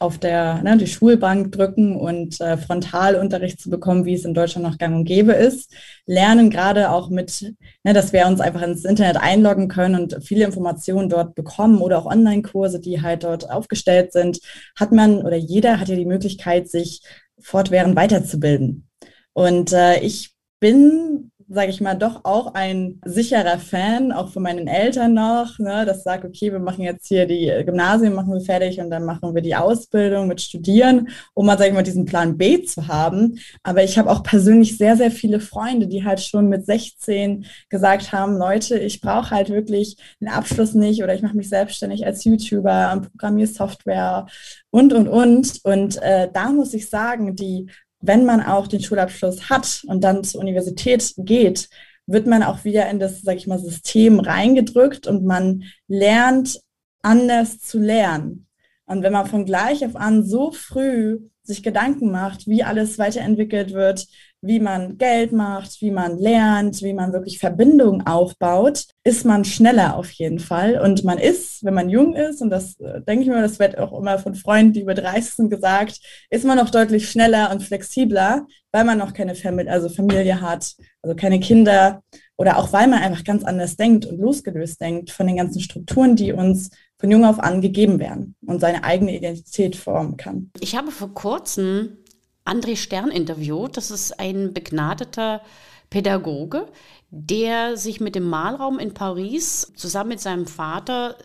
auf 0.00 0.18
der 0.18 0.62
ne, 0.62 0.78
die 0.78 0.86
Schulbank 0.86 1.52
drücken 1.52 1.94
und 1.94 2.40
äh, 2.40 2.56
Frontalunterricht 2.56 3.60
zu 3.60 3.68
bekommen, 3.68 4.06
wie 4.06 4.14
es 4.14 4.24
in 4.24 4.32
Deutschland 4.32 4.66
noch 4.66 4.78
gang 4.78 4.96
und 4.96 5.04
gäbe 5.04 5.32
ist. 5.32 5.72
Lernen 6.06 6.48
gerade 6.48 6.90
auch 6.90 7.10
mit, 7.10 7.54
ne, 7.84 7.92
dass 7.92 8.12
wir 8.12 8.26
uns 8.26 8.40
einfach 8.40 8.62
ins 8.62 8.86
Internet 8.86 9.18
einloggen 9.18 9.68
können 9.68 10.00
und 10.00 10.24
viele 10.24 10.46
Informationen 10.46 11.10
dort 11.10 11.34
bekommen 11.34 11.82
oder 11.82 11.98
auch 11.98 12.06
Online-Kurse, 12.06 12.80
die 12.80 13.02
halt 13.02 13.24
dort 13.24 13.50
aufgestellt 13.50 14.12
sind, 14.12 14.40
hat 14.74 14.90
man 14.90 15.18
oder 15.22 15.36
jeder 15.36 15.78
hat 15.78 15.88
ja 15.88 15.96
die 15.96 16.06
Möglichkeit, 16.06 16.70
sich 16.70 17.02
fortwährend 17.38 17.94
weiterzubilden. 17.94 18.88
Und 19.34 19.72
äh, 19.72 20.00
ich 20.00 20.34
bin 20.60 21.29
sage 21.52 21.70
ich 21.70 21.80
mal, 21.80 21.96
doch 21.96 22.20
auch 22.24 22.54
ein 22.54 23.00
sicherer 23.04 23.58
Fan, 23.58 24.12
auch 24.12 24.28
von 24.28 24.44
meinen 24.44 24.68
Eltern 24.68 25.14
noch, 25.14 25.58
ne, 25.58 25.84
das 25.84 26.04
sagt, 26.04 26.24
okay, 26.24 26.52
wir 26.52 26.60
machen 26.60 26.84
jetzt 26.84 27.08
hier 27.08 27.26
die 27.26 27.52
Gymnasien, 27.66 28.14
machen 28.14 28.32
wir 28.32 28.40
fertig 28.40 28.78
und 28.80 28.88
dann 28.88 29.04
machen 29.04 29.34
wir 29.34 29.42
die 29.42 29.56
Ausbildung 29.56 30.28
mit 30.28 30.40
Studieren, 30.40 31.08
um 31.34 31.46
mal, 31.46 31.58
sage 31.58 31.70
ich 31.70 31.74
mal, 31.74 31.82
diesen 31.82 32.04
Plan 32.04 32.38
B 32.38 32.62
zu 32.62 32.86
haben. 32.86 33.40
Aber 33.64 33.82
ich 33.82 33.98
habe 33.98 34.10
auch 34.10 34.22
persönlich 34.22 34.78
sehr, 34.78 34.96
sehr 34.96 35.10
viele 35.10 35.40
Freunde, 35.40 35.88
die 35.88 36.04
halt 36.04 36.20
schon 36.20 36.48
mit 36.48 36.66
16 36.66 37.44
gesagt 37.68 38.12
haben, 38.12 38.36
Leute, 38.36 38.78
ich 38.78 39.00
brauche 39.00 39.30
halt 39.30 39.50
wirklich 39.50 39.96
den 40.20 40.28
Abschluss 40.28 40.74
nicht 40.74 41.02
oder 41.02 41.14
ich 41.14 41.22
mache 41.22 41.36
mich 41.36 41.48
selbstständig 41.48 42.06
als 42.06 42.22
YouTuber 42.22 42.92
und 42.92 43.10
programmiere 43.10 43.48
Software 43.48 44.26
und, 44.70 44.92
und, 44.92 45.08
und. 45.08 45.60
Und 45.64 46.00
äh, 46.00 46.28
da 46.32 46.50
muss 46.50 46.74
ich 46.74 46.88
sagen, 46.88 47.34
die 47.34 47.66
wenn 48.00 48.24
man 48.24 48.42
auch 48.42 48.66
den 48.66 48.82
Schulabschluss 48.82 49.50
hat 49.50 49.84
und 49.86 50.02
dann 50.02 50.24
zur 50.24 50.40
Universität 50.40 51.14
geht, 51.16 51.68
wird 52.06 52.26
man 52.26 52.42
auch 52.42 52.64
wieder 52.64 52.88
in 52.90 52.98
das, 52.98 53.22
sag 53.22 53.36
ich 53.36 53.46
mal, 53.46 53.58
System 53.58 54.20
reingedrückt 54.20 55.06
und 55.06 55.24
man 55.24 55.64
lernt 55.86 56.60
anders 57.02 57.60
zu 57.60 57.78
lernen. 57.78 58.46
Und 58.86 59.02
wenn 59.02 59.12
man 59.12 59.26
von 59.26 59.44
gleich 59.44 59.84
auf 59.84 59.94
an 59.94 60.24
so 60.24 60.50
früh 60.50 61.20
sich 61.42 61.62
Gedanken 61.62 62.10
macht, 62.10 62.46
wie 62.46 62.64
alles 62.64 62.98
weiterentwickelt 62.98 63.72
wird, 63.72 64.06
wie 64.42 64.60
man 64.60 64.96
Geld 64.96 65.32
macht, 65.32 65.80
wie 65.82 65.90
man 65.90 66.18
lernt, 66.18 66.82
wie 66.82 66.94
man 66.94 67.12
wirklich 67.12 67.38
Verbindungen 67.38 68.06
aufbaut, 68.06 68.86
ist 69.04 69.24
man 69.24 69.44
schneller 69.44 69.96
auf 69.96 70.10
jeden 70.12 70.38
Fall. 70.38 70.80
Und 70.80 71.04
man 71.04 71.18
ist, 71.18 71.62
wenn 71.64 71.74
man 71.74 71.90
jung 71.90 72.14
ist, 72.14 72.40
und 72.40 72.50
das 72.50 72.78
äh, 72.80 73.02
denke 73.02 73.24
ich 73.24 73.28
mir, 73.28 73.42
das 73.42 73.58
wird 73.58 73.78
auch 73.78 73.98
immer 73.98 74.18
von 74.18 74.34
Freunden, 74.34 74.72
die 74.72 74.80
über 74.80 74.94
30 74.94 75.34
sind, 75.34 75.50
gesagt, 75.50 76.00
ist 76.30 76.44
man 76.44 76.56
noch 76.56 76.70
deutlich 76.70 77.10
schneller 77.10 77.50
und 77.52 77.62
flexibler, 77.62 78.46
weil 78.72 78.84
man 78.84 78.98
noch 78.98 79.12
keine 79.12 79.34
Familie, 79.34 79.70
also 79.70 79.88
Familie 79.88 80.40
hat, 80.40 80.74
also 81.02 81.14
keine 81.14 81.40
Kinder 81.40 82.02
oder 82.40 82.56
auch 82.56 82.72
weil 82.72 82.88
man 82.88 83.00
einfach 83.02 83.24
ganz 83.24 83.44
anders 83.44 83.76
denkt 83.76 84.06
und 84.06 84.18
losgelöst 84.18 84.80
denkt 84.80 85.10
von 85.10 85.26
den 85.26 85.36
ganzen 85.36 85.60
Strukturen, 85.60 86.16
die 86.16 86.32
uns 86.32 86.70
von 86.98 87.10
jung 87.10 87.26
auf 87.26 87.38
an 87.38 87.60
gegeben 87.60 87.98
werden 87.98 88.34
und 88.46 88.60
seine 88.60 88.84
eigene 88.84 89.14
Identität 89.14 89.76
formen 89.76 90.16
kann. 90.16 90.50
Ich 90.60 90.74
habe 90.74 90.90
vor 90.90 91.12
kurzem 91.12 91.98
André 92.44 92.76
Stern 92.76 93.10
interviewt. 93.10 93.76
Das 93.76 93.90
ist 93.90 94.18
ein 94.18 94.52
begnadeter 94.52 95.42
Pädagoge, 95.90 96.68
der 97.10 97.76
sich 97.76 98.00
mit 98.00 98.14
dem 98.14 98.28
Malraum 98.28 98.78
in 98.78 98.94
Paris 98.94 99.72
zusammen 99.74 100.10
mit 100.10 100.20
seinem 100.20 100.46
Vater 100.46 101.16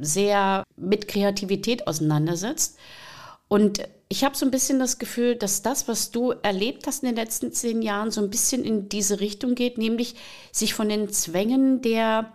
sehr 0.00 0.64
mit 0.76 1.08
Kreativität 1.08 1.86
auseinandersetzt. 1.86 2.78
Und 3.46 3.88
ich 4.08 4.24
habe 4.24 4.36
so 4.36 4.44
ein 4.44 4.50
bisschen 4.50 4.78
das 4.78 4.98
Gefühl, 4.98 5.36
dass 5.36 5.62
das, 5.62 5.86
was 5.86 6.10
du 6.10 6.32
erlebt 6.42 6.86
hast 6.86 7.02
in 7.02 7.08
den 7.08 7.16
letzten 7.16 7.52
zehn 7.52 7.82
Jahren, 7.82 8.10
so 8.10 8.20
ein 8.20 8.30
bisschen 8.30 8.64
in 8.64 8.88
diese 8.88 9.20
Richtung 9.20 9.54
geht, 9.54 9.78
nämlich 9.78 10.16
sich 10.50 10.74
von 10.74 10.88
den 10.88 11.10
Zwängen 11.10 11.80
der, 11.80 12.32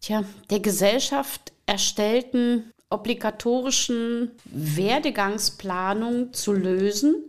tja, 0.00 0.24
der 0.50 0.60
Gesellschaft 0.60 1.52
erstellten 1.64 2.70
obligatorischen 2.90 4.30
Werdegangsplanung 4.44 6.32
zu 6.32 6.52
lösen 6.52 7.24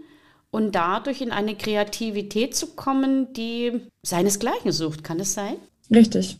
und 0.57 0.73
dadurch 0.73 1.21
in 1.21 1.29
eine 1.29 1.53
Kreativität 1.53 2.55
zu 2.55 2.73
kommen, 2.73 3.31
die 3.33 3.79
seinesgleichen 4.01 4.71
sucht. 4.71 5.03
Kann 5.03 5.19
es 5.19 5.35
sein? 5.35 5.57
Richtig, 5.93 6.39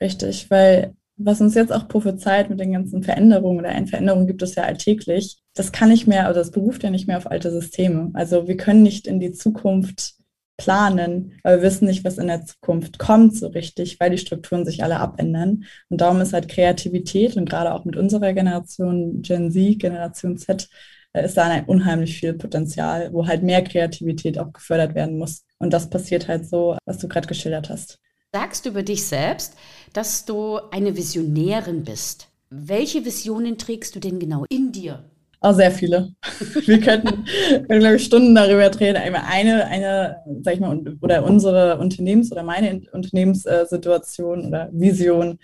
richtig, 0.00 0.50
weil 0.50 0.94
was 1.18 1.42
uns 1.42 1.54
jetzt 1.54 1.70
auch 1.70 1.86
prophezeit 1.86 2.48
mit 2.48 2.58
den 2.58 2.72
ganzen 2.72 3.02
Veränderungen 3.02 3.58
oder 3.58 3.86
Veränderung 3.86 4.26
gibt 4.26 4.40
es 4.40 4.54
ja 4.54 4.62
alltäglich, 4.62 5.36
das 5.52 5.72
kann 5.72 5.90
nicht 5.90 6.06
mehr, 6.06 6.24
oder 6.24 6.38
das 6.38 6.52
beruft 6.52 6.84
ja 6.84 6.88
nicht 6.88 7.06
mehr 7.06 7.18
auf 7.18 7.30
alte 7.30 7.50
Systeme. 7.50 8.10
Also 8.14 8.48
wir 8.48 8.56
können 8.56 8.82
nicht 8.82 9.06
in 9.06 9.20
die 9.20 9.32
Zukunft 9.32 10.14
planen, 10.56 11.38
weil 11.42 11.58
wir 11.58 11.62
wissen 11.62 11.84
nicht, 11.84 12.02
was 12.02 12.16
in 12.16 12.28
der 12.28 12.46
Zukunft 12.46 12.98
kommt 12.98 13.36
so 13.36 13.48
richtig, 13.48 14.00
weil 14.00 14.08
die 14.08 14.16
Strukturen 14.16 14.64
sich 14.64 14.82
alle 14.82 15.00
abändern. 15.00 15.64
Und 15.90 16.00
darum 16.00 16.22
ist 16.22 16.32
halt 16.32 16.48
Kreativität 16.48 17.36
und 17.36 17.50
gerade 17.50 17.74
auch 17.74 17.84
mit 17.84 17.96
unserer 17.96 18.32
Generation 18.32 19.20
Gen 19.20 19.50
Z, 19.50 19.78
Generation 19.78 20.38
Z, 20.38 20.70
ist 21.12 21.36
da 21.36 21.44
ein 21.44 21.64
unheimlich 21.64 22.18
viel 22.18 22.34
Potenzial, 22.34 23.12
wo 23.12 23.26
halt 23.26 23.42
mehr 23.42 23.62
Kreativität 23.62 24.38
auch 24.38 24.52
gefördert 24.52 24.94
werden 24.94 25.18
muss. 25.18 25.44
Und 25.58 25.72
das 25.72 25.90
passiert 25.90 26.28
halt 26.28 26.48
so, 26.48 26.76
was 26.84 26.98
du 26.98 27.08
gerade 27.08 27.26
geschildert 27.26 27.68
hast. 27.68 27.98
Sagst 28.32 28.64
du 28.64 28.70
über 28.70 28.82
dich 28.82 29.04
selbst, 29.04 29.54
dass 29.92 30.24
du 30.24 30.58
eine 30.70 30.96
Visionärin 30.96 31.82
bist. 31.82 32.28
Welche 32.48 33.04
Visionen 33.04 33.58
trägst 33.58 33.94
du 33.96 34.00
denn 34.00 34.20
genau 34.20 34.44
in 34.48 34.70
dir? 34.70 35.04
Auch 35.40 35.54
sehr 35.54 35.72
viele. 35.72 36.12
Wir 36.66 36.80
könnten, 36.80 37.24
glaube 37.66 37.96
ich, 37.96 38.04
Stunden 38.04 38.34
darüber 38.34 38.70
reden. 38.78 39.14
Eine, 39.14 39.66
eine, 39.66 40.16
sag 40.42 40.54
ich 40.54 40.60
mal, 40.60 40.78
oder 41.00 41.24
unsere 41.24 41.78
Unternehmens- 41.78 42.30
oder 42.30 42.42
meine 42.42 42.82
Unternehmenssituation 42.92 44.46
oder 44.46 44.68
Vision 44.72 45.38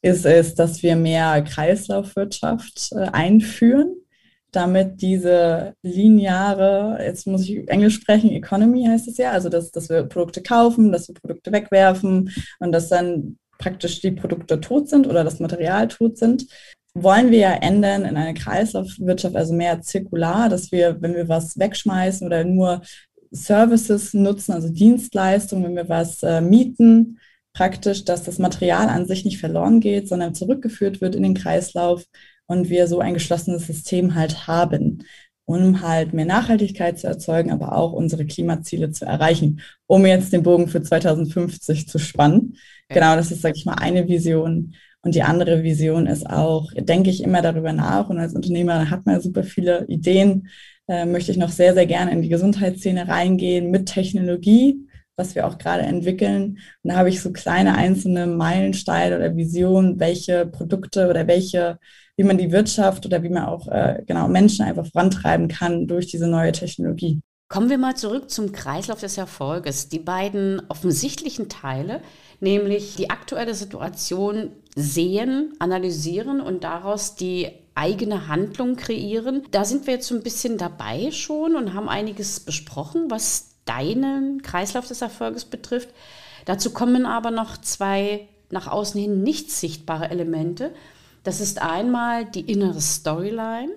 ist 0.00 0.26
es, 0.26 0.54
dass 0.54 0.82
wir 0.82 0.96
mehr 0.96 1.42
Kreislaufwirtschaft 1.42 2.90
äh, 2.92 3.08
einführen 3.12 4.01
damit 4.52 5.00
diese 5.00 5.74
lineare, 5.82 6.98
jetzt 7.02 7.26
muss 7.26 7.48
ich 7.48 7.68
Englisch 7.68 7.94
sprechen, 7.94 8.30
Economy 8.30 8.84
heißt 8.86 9.08
es 9.08 9.16
ja, 9.16 9.32
also 9.32 9.48
dass, 9.48 9.70
dass 9.70 9.88
wir 9.88 10.04
Produkte 10.04 10.42
kaufen, 10.42 10.92
dass 10.92 11.08
wir 11.08 11.14
Produkte 11.14 11.52
wegwerfen 11.52 12.30
und 12.60 12.72
dass 12.72 12.88
dann 12.88 13.38
praktisch 13.58 14.00
die 14.00 14.10
Produkte 14.10 14.60
tot 14.60 14.88
sind 14.88 15.06
oder 15.06 15.24
das 15.24 15.40
Material 15.40 15.88
tot 15.88 16.18
sind, 16.18 16.46
wollen 16.94 17.30
wir 17.30 17.38
ja 17.38 17.52
ändern 17.52 18.04
in 18.04 18.16
eine 18.16 18.34
Kreislaufwirtschaft, 18.34 19.34
also 19.36 19.54
mehr 19.54 19.80
zirkular, 19.80 20.48
dass 20.48 20.72
wir, 20.72 21.00
wenn 21.00 21.14
wir 21.14 21.28
was 21.28 21.58
wegschmeißen 21.58 22.26
oder 22.26 22.44
nur 22.44 22.82
Services 23.30 24.12
nutzen, 24.12 24.52
also 24.52 24.68
Dienstleistungen, 24.68 25.64
wenn 25.64 25.76
wir 25.76 25.88
was 25.88 26.22
äh, 26.22 26.42
mieten, 26.42 27.18
praktisch, 27.54 28.04
dass 28.04 28.22
das 28.22 28.38
Material 28.38 28.88
an 28.88 29.06
sich 29.06 29.24
nicht 29.24 29.38
verloren 29.38 29.80
geht, 29.80 30.08
sondern 30.08 30.34
zurückgeführt 30.34 31.00
wird 31.00 31.14
in 31.14 31.22
den 31.22 31.34
Kreislauf 31.34 32.04
und 32.52 32.68
wir 32.68 32.86
so 32.86 33.00
ein 33.00 33.14
geschlossenes 33.14 33.66
System 33.66 34.14
halt 34.14 34.46
haben, 34.46 35.04
um 35.46 35.80
halt 35.80 36.12
mehr 36.12 36.26
Nachhaltigkeit 36.26 36.98
zu 36.98 37.06
erzeugen, 37.06 37.50
aber 37.50 37.74
auch 37.74 37.92
unsere 37.92 38.26
Klimaziele 38.26 38.90
zu 38.90 39.06
erreichen, 39.06 39.60
um 39.86 40.04
jetzt 40.04 40.32
den 40.34 40.42
Bogen 40.42 40.68
für 40.68 40.82
2050 40.82 41.88
zu 41.88 41.98
spannen. 41.98 42.58
Genau, 42.88 43.16
das 43.16 43.32
ist, 43.32 43.40
sage 43.40 43.54
ich 43.56 43.64
mal, 43.64 43.74
eine 43.74 44.06
Vision. 44.06 44.74
Und 45.00 45.14
die 45.14 45.22
andere 45.22 45.62
Vision 45.62 46.06
ist 46.06 46.28
auch, 46.28 46.70
denke 46.74 47.08
ich 47.08 47.22
immer 47.24 47.40
darüber 47.40 47.72
nach 47.72 48.10
und 48.10 48.18
als 48.18 48.34
Unternehmer 48.34 48.90
hat 48.90 49.06
man 49.06 49.20
super 49.20 49.44
viele 49.44 49.86
Ideen, 49.88 50.48
äh, 50.88 51.06
möchte 51.06 51.32
ich 51.32 51.38
noch 51.38 51.50
sehr, 51.50 51.72
sehr 51.72 51.86
gerne 51.86 52.12
in 52.12 52.22
die 52.22 52.28
Gesundheitsszene 52.28 53.08
reingehen 53.08 53.70
mit 53.70 53.86
Technologie, 53.86 54.86
was 55.16 55.34
wir 55.34 55.46
auch 55.46 55.58
gerade 55.58 55.82
entwickeln. 55.82 56.58
Und 56.82 56.90
da 56.90 56.96
habe 56.96 57.08
ich 57.08 57.20
so 57.20 57.32
kleine 57.32 57.74
einzelne 57.74 58.26
Meilensteine 58.26 59.16
oder 59.16 59.36
Visionen, 59.36 60.00
welche 60.00 60.46
Produkte 60.46 61.08
oder 61.08 61.26
welche, 61.26 61.78
wie 62.16 62.24
man 62.24 62.38
die 62.38 62.52
Wirtschaft 62.52 63.06
oder 63.06 63.22
wie 63.22 63.28
man 63.28 63.44
auch 63.44 63.68
äh, 63.68 64.02
genau 64.06 64.28
Menschen 64.28 64.64
einfach 64.64 64.86
vorantreiben 64.86 65.48
kann 65.48 65.86
durch 65.86 66.06
diese 66.06 66.28
neue 66.28 66.52
Technologie. 66.52 67.20
Kommen 67.52 67.68
wir 67.68 67.76
mal 67.76 67.94
zurück 67.96 68.30
zum 68.30 68.52
Kreislauf 68.52 69.00
des 69.00 69.18
Erfolges. 69.18 69.90
Die 69.90 69.98
beiden 69.98 70.62
offensichtlichen 70.70 71.50
Teile, 71.50 72.00
nämlich 72.40 72.96
die 72.96 73.10
aktuelle 73.10 73.54
Situation 73.54 74.52
sehen, 74.74 75.52
analysieren 75.58 76.40
und 76.40 76.64
daraus 76.64 77.14
die 77.14 77.50
eigene 77.74 78.26
Handlung 78.26 78.76
kreieren. 78.76 79.42
Da 79.50 79.66
sind 79.66 79.86
wir 79.86 79.94
jetzt 79.94 80.08
so 80.08 80.14
ein 80.14 80.22
bisschen 80.22 80.56
dabei 80.56 81.10
schon 81.10 81.54
und 81.54 81.74
haben 81.74 81.90
einiges 81.90 82.40
besprochen, 82.40 83.10
was 83.10 83.51
deinen 83.64 84.42
Kreislauf 84.42 84.88
des 84.88 85.02
Erfolges 85.02 85.44
betrifft. 85.44 85.88
Dazu 86.44 86.70
kommen 86.70 87.06
aber 87.06 87.30
noch 87.30 87.56
zwei 87.58 88.28
nach 88.50 88.66
außen 88.66 89.00
hin 89.00 89.22
nicht 89.22 89.50
sichtbare 89.50 90.10
Elemente. 90.10 90.72
Das 91.24 91.40
ist 91.40 91.62
einmal 91.62 92.24
die 92.24 92.52
innere 92.52 92.80
Storyline 92.80 93.72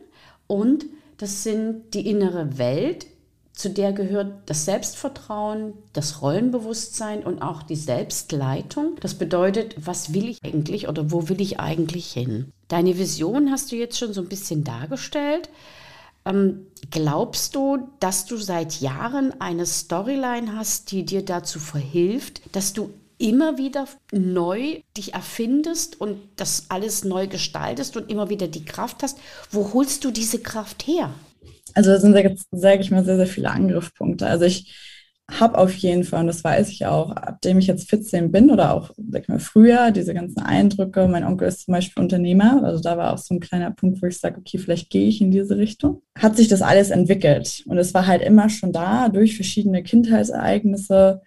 und 0.48 0.86
das 1.18 1.44
sind 1.44 1.94
die 1.94 2.10
innere 2.10 2.58
Welt, 2.58 3.08
zu 3.56 3.70
der 3.70 3.94
gehört 3.94 4.34
das 4.48 4.65
Selbstvertrauen, 4.65 5.74
das 5.94 6.22
Rollenbewusstsein 6.22 7.24
und 7.24 7.42
auch 7.42 7.63
die 7.63 7.77
Selbstleitung. 7.77 8.98
Das 9.00 9.13
bedeutet, 9.13 9.75
was 9.77 10.13
will 10.13 10.27
ich 10.27 10.39
eigentlich 10.44 10.89
oder 10.89 11.10
wo 11.12 11.30
will 11.30 11.39
ich 11.39 11.60
eigentlich 11.60 12.12
hin? 12.12 12.51
Deine 12.68 12.98
Vision 12.98 13.51
hast 13.51 13.72
du 13.72 13.77
jetzt 13.77 13.98
schon 13.98 14.12
so 14.12 14.22
ein 14.22 14.27
bisschen 14.27 14.65
dargestellt. 14.65 15.50
Ähm, 16.25 16.67
glaubst 16.91 17.55
du, 17.55 17.89
dass 18.00 18.25
du 18.25 18.38
seit 18.38 18.82
Jahren 18.82 19.39
eine 19.39 19.65
Storyline 19.65 20.55
hast, 20.55 20.91
die 20.91 21.05
dir 21.05 21.24
dazu 21.24 21.60
verhilft, 21.60 22.41
dass 22.55 22.74
du 22.74 22.91
immer 23.17 23.58
wieder 23.58 23.88
neu 24.12 24.82
dich 24.98 25.13
erfindest 25.13 26.01
und 26.01 26.17
das 26.36 26.65
alles 26.70 27.05
neu 27.05 27.27
gestaltest 27.27 27.96
und 27.96 28.10
immer 28.10 28.29
wieder 28.29 28.48
die 28.48 28.65
Kraft 28.65 29.03
hast? 29.03 29.17
Wo 29.51 29.74
holst 29.74 30.03
du 30.03 30.12
diese 30.12 30.39
Kraft 30.39 30.88
her? 30.88 31.13
Also 31.74 31.91
da 31.91 32.00
sind, 32.00 32.13
sage 32.51 32.82
ich 32.82 32.91
mal, 32.91 33.05
sehr, 33.05 33.17
sehr 33.17 33.27
viele 33.27 33.51
Angriffspunkte. 33.51 34.27
Also 34.27 34.46
ich 34.46 34.74
habe 35.32 35.58
auf 35.58 35.74
jeden 35.74 36.03
Fall, 36.03 36.22
und 36.22 36.27
das 36.27 36.44
weiß 36.44 36.70
ich 36.70 36.86
auch, 36.86 37.12
abdem 37.12 37.58
ich 37.58 37.67
jetzt 37.67 37.89
14 37.89 38.32
bin 38.32 38.51
oder 38.51 38.74
auch 38.74 38.91
sag 39.10 39.27
mal, 39.27 39.39
früher, 39.39 39.91
diese 39.91 40.13
ganzen 40.13 40.41
Eindrücke, 40.41 41.08
mein 41.08 41.24
Onkel 41.24 41.48
ist 41.48 41.65
zum 41.65 41.74
Beispiel 41.74 42.03
Unternehmer, 42.03 42.63
also 42.63 42.82
da 42.82 42.98
war 42.98 43.13
auch 43.13 43.17
so 43.17 43.34
ein 43.34 43.39
kleiner 43.39 43.72
Punkt, 43.72 44.01
wo 44.01 44.05
ich 44.05 44.20
sage, 44.20 44.38
okay, 44.39 44.60
vielleicht 44.60 44.89
gehe 44.89 45.08
ich 45.08 45.22
in 45.22 45.32
diese 45.32 45.58
Richtung, 45.58 46.03
hat 46.17 46.38
sich 46.38 46.48
das 46.48 46.62
alles 46.62 46.91
entwickelt. 46.91 47.63
Und 47.67 47.77
es 47.77 47.94
war 47.94 48.05
halt 48.05 48.22
immer 48.22 48.50
schon 48.50 48.72
da 48.72 49.10
durch 49.10 49.36
verschiedene 49.36 49.82
Kindheitsereignisse, 49.84 51.22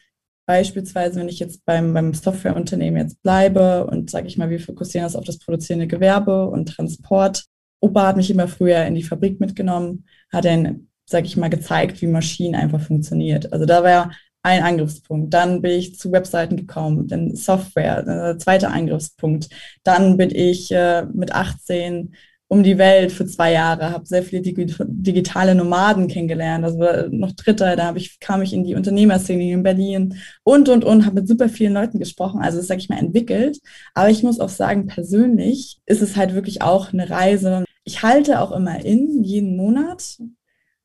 Beispielsweise, 0.48 1.20
wenn 1.20 1.28
ich 1.28 1.40
jetzt 1.40 1.66
beim, 1.66 1.92
beim 1.92 2.14
Softwareunternehmen 2.14 3.02
jetzt 3.02 3.22
bleibe 3.22 3.86
und 3.86 4.08
sage 4.08 4.28
ich 4.28 4.38
mal, 4.38 4.48
wir 4.48 4.60
fokussieren 4.60 5.04
das 5.04 5.14
auf 5.14 5.26
das 5.26 5.38
produzierende 5.38 5.86
Gewerbe 5.86 6.48
und 6.48 6.70
Transport. 6.70 7.44
Opa 7.80 8.06
hat 8.06 8.16
mich 8.16 8.30
immer 8.30 8.48
früher 8.48 8.82
in 8.86 8.94
die 8.94 9.02
Fabrik 9.02 9.40
mitgenommen, 9.40 10.06
hat 10.32 10.46
dann 10.46 10.87
sage 11.08 11.26
ich 11.26 11.36
mal, 11.36 11.50
gezeigt, 11.50 12.00
wie 12.02 12.06
Maschinen 12.06 12.54
einfach 12.54 12.80
funktioniert. 12.80 13.52
Also 13.52 13.66
da 13.66 13.82
war 13.82 14.12
ein 14.42 14.62
Angriffspunkt. 14.62 15.34
Dann 15.34 15.62
bin 15.62 15.72
ich 15.72 15.98
zu 15.98 16.12
Webseiten 16.12 16.56
gekommen, 16.56 17.08
dann 17.08 17.34
Software, 17.34 18.06
äh, 18.06 18.38
zweiter 18.38 18.72
Angriffspunkt. 18.72 19.48
Dann 19.84 20.16
bin 20.16 20.30
ich 20.30 20.70
äh, 20.70 21.04
mit 21.12 21.32
18 21.32 22.14
um 22.50 22.62
die 22.62 22.78
Welt 22.78 23.12
für 23.12 23.26
zwei 23.26 23.52
Jahre, 23.52 23.90
habe 23.90 24.06
sehr 24.06 24.22
viele 24.22 24.40
digitale 24.42 25.54
Nomaden 25.54 26.08
kennengelernt. 26.08 26.64
Also 26.64 26.78
noch 27.10 27.32
dritter, 27.32 27.76
da 27.76 27.94
ich, 27.94 28.20
kam 28.20 28.40
ich 28.40 28.54
in 28.54 28.64
die 28.64 28.74
Unternehmerszene 28.74 29.52
in 29.52 29.62
Berlin 29.62 30.14
und, 30.44 30.70
und, 30.70 30.82
und, 30.82 31.04
habe 31.04 31.16
mit 31.16 31.28
super 31.28 31.50
vielen 31.50 31.74
Leuten 31.74 31.98
gesprochen. 31.98 32.40
Also 32.40 32.56
das 32.56 32.66
sage 32.66 32.80
ich 32.80 32.88
mal 32.88 32.98
entwickelt. 32.98 33.58
Aber 33.92 34.08
ich 34.08 34.22
muss 34.22 34.40
auch 34.40 34.48
sagen, 34.48 34.86
persönlich 34.86 35.78
ist 35.84 36.00
es 36.00 36.16
halt 36.16 36.34
wirklich 36.34 36.62
auch 36.62 36.92
eine 36.92 37.10
Reise. 37.10 37.64
Ich 37.84 38.02
halte 38.02 38.40
auch 38.40 38.52
immer 38.52 38.82
in, 38.82 39.22
jeden 39.22 39.54
Monat, 39.56 40.18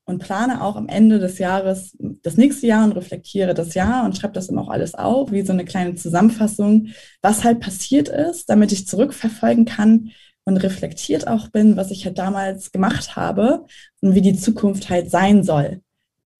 und 0.06 0.18
plane 0.18 0.62
auch 0.62 0.76
am 0.76 0.88
Ende 0.88 1.18
des 1.18 1.38
Jahres 1.38 1.96
das 2.22 2.36
nächste 2.36 2.66
Jahr 2.66 2.84
und 2.84 2.92
reflektiere 2.92 3.54
das 3.54 3.74
Jahr 3.74 4.04
und 4.04 4.16
schreibe 4.16 4.34
das 4.34 4.48
dann 4.48 4.58
auch 4.58 4.68
alles 4.68 4.94
auf, 4.94 5.32
wie 5.32 5.42
so 5.42 5.52
eine 5.52 5.64
kleine 5.64 5.94
Zusammenfassung, 5.94 6.88
was 7.22 7.44
halt 7.44 7.60
passiert 7.60 8.08
ist, 8.08 8.50
damit 8.50 8.72
ich 8.72 8.86
zurückverfolgen 8.86 9.64
kann 9.64 10.10
und 10.44 10.58
reflektiert 10.58 11.26
auch 11.26 11.48
bin, 11.48 11.76
was 11.76 11.90
ich 11.90 12.04
halt 12.04 12.18
damals 12.18 12.70
gemacht 12.70 13.16
habe 13.16 13.64
und 14.00 14.14
wie 14.14 14.20
die 14.20 14.36
Zukunft 14.36 14.90
halt 14.90 15.10
sein 15.10 15.42
soll. 15.42 15.80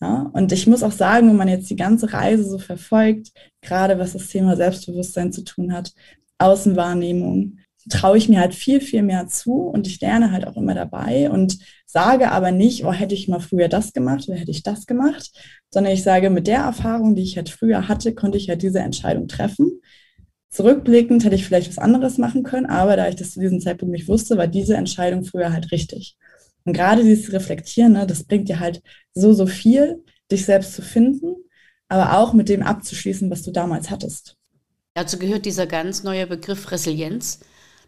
Ja, 0.00 0.30
und 0.35 0.52
ich 0.52 0.66
muss 0.66 0.83
auch 0.83 0.92
sagen, 0.92 1.28
wenn 1.28 1.37
man 1.37 1.49
jetzt 1.49 1.71
die 1.71 1.76
ganze 1.76 2.12
Reise 2.12 2.44
so 2.44 2.59
verfolgt, 2.59 3.33
gerade 3.62 3.99
was 3.99 4.12
das 4.12 4.28
Thema 4.28 4.56
Selbstbewusstsein 4.56 5.33
zu 5.33 5.42
tun 5.44 5.73
hat, 5.73 5.92
Außenwahrnehmung, 6.38 7.59
traue 7.88 8.17
ich 8.17 8.29
mir 8.29 8.41
halt 8.41 8.55
viel, 8.55 8.81
viel 8.81 9.03
mehr 9.03 9.26
zu 9.29 9.53
und 9.55 9.87
ich 9.87 10.00
lerne 10.00 10.31
halt 10.33 10.47
auch 10.47 10.57
immer 10.57 10.75
dabei 10.75 11.31
und 11.31 11.59
sage 11.87 12.31
aber 12.31 12.50
nicht, 12.50 12.85
oh, 12.85 12.93
hätte 12.93 13.14
ich 13.14 13.29
mal 13.29 13.41
früher 13.41 13.69
das 13.69 13.93
gemacht 13.93 14.29
oder 14.29 14.38
hätte 14.38 14.50
ich 14.50 14.62
das 14.62 14.87
gemacht, 14.87 15.31
sondern 15.71 15.93
ich 15.93 16.03
sage, 16.03 16.31
mit 16.31 16.47
der 16.47 16.61
Erfahrung, 16.61 17.14
die 17.14 17.23
ich 17.23 17.37
halt 17.37 17.49
früher 17.49 17.88
hatte, 17.88 18.14
konnte 18.14 18.38
ich 18.38 18.49
halt 18.49 18.62
diese 18.62 18.81
Entscheidung 18.81 19.29
treffen. 19.29 19.81
Zurückblickend 20.50 21.25
hätte 21.25 21.35
ich 21.35 21.45
vielleicht 21.45 21.69
was 21.69 21.79
anderes 21.79 22.17
machen 22.17 22.43
können, 22.43 22.67
aber 22.67 22.97
da 22.97 23.09
ich 23.09 23.17
das 23.17 23.33
zu 23.33 23.41
diesem 23.41 23.61
Zeitpunkt 23.61 23.93
nicht 23.93 24.09
wusste, 24.09 24.38
war 24.38 24.47
diese 24.47 24.76
Entscheidung 24.76 25.25
früher 25.25 25.53
halt 25.53 25.73
richtig. 25.73 26.17
Und 26.64 26.73
gerade 26.73 27.03
dieses 27.03 27.33
Reflektieren, 27.33 27.93
ne, 27.93 28.07
das 28.07 28.25
bringt 28.25 28.49
dir 28.49 28.61
halt 28.61 28.81
so, 29.12 29.33
so 29.33 29.47
viel, 29.47 30.03
dich 30.31 30.45
selbst 30.45 30.75
zu 30.75 30.83
finden, 30.83 31.35
aber 31.88 32.19
auch 32.19 32.33
mit 32.33 32.49
dem 32.49 32.62
abzuschließen, 32.62 33.31
was 33.31 33.43
du 33.43 33.50
damals 33.50 33.91
hattest. 33.91 34.37
Dazu 34.95 35.19
gehört 35.19 35.45
dieser 35.45 35.67
ganz 35.67 36.05
neue 36.05 36.26
Begriff 36.26 36.71
Resilienz 36.71 37.41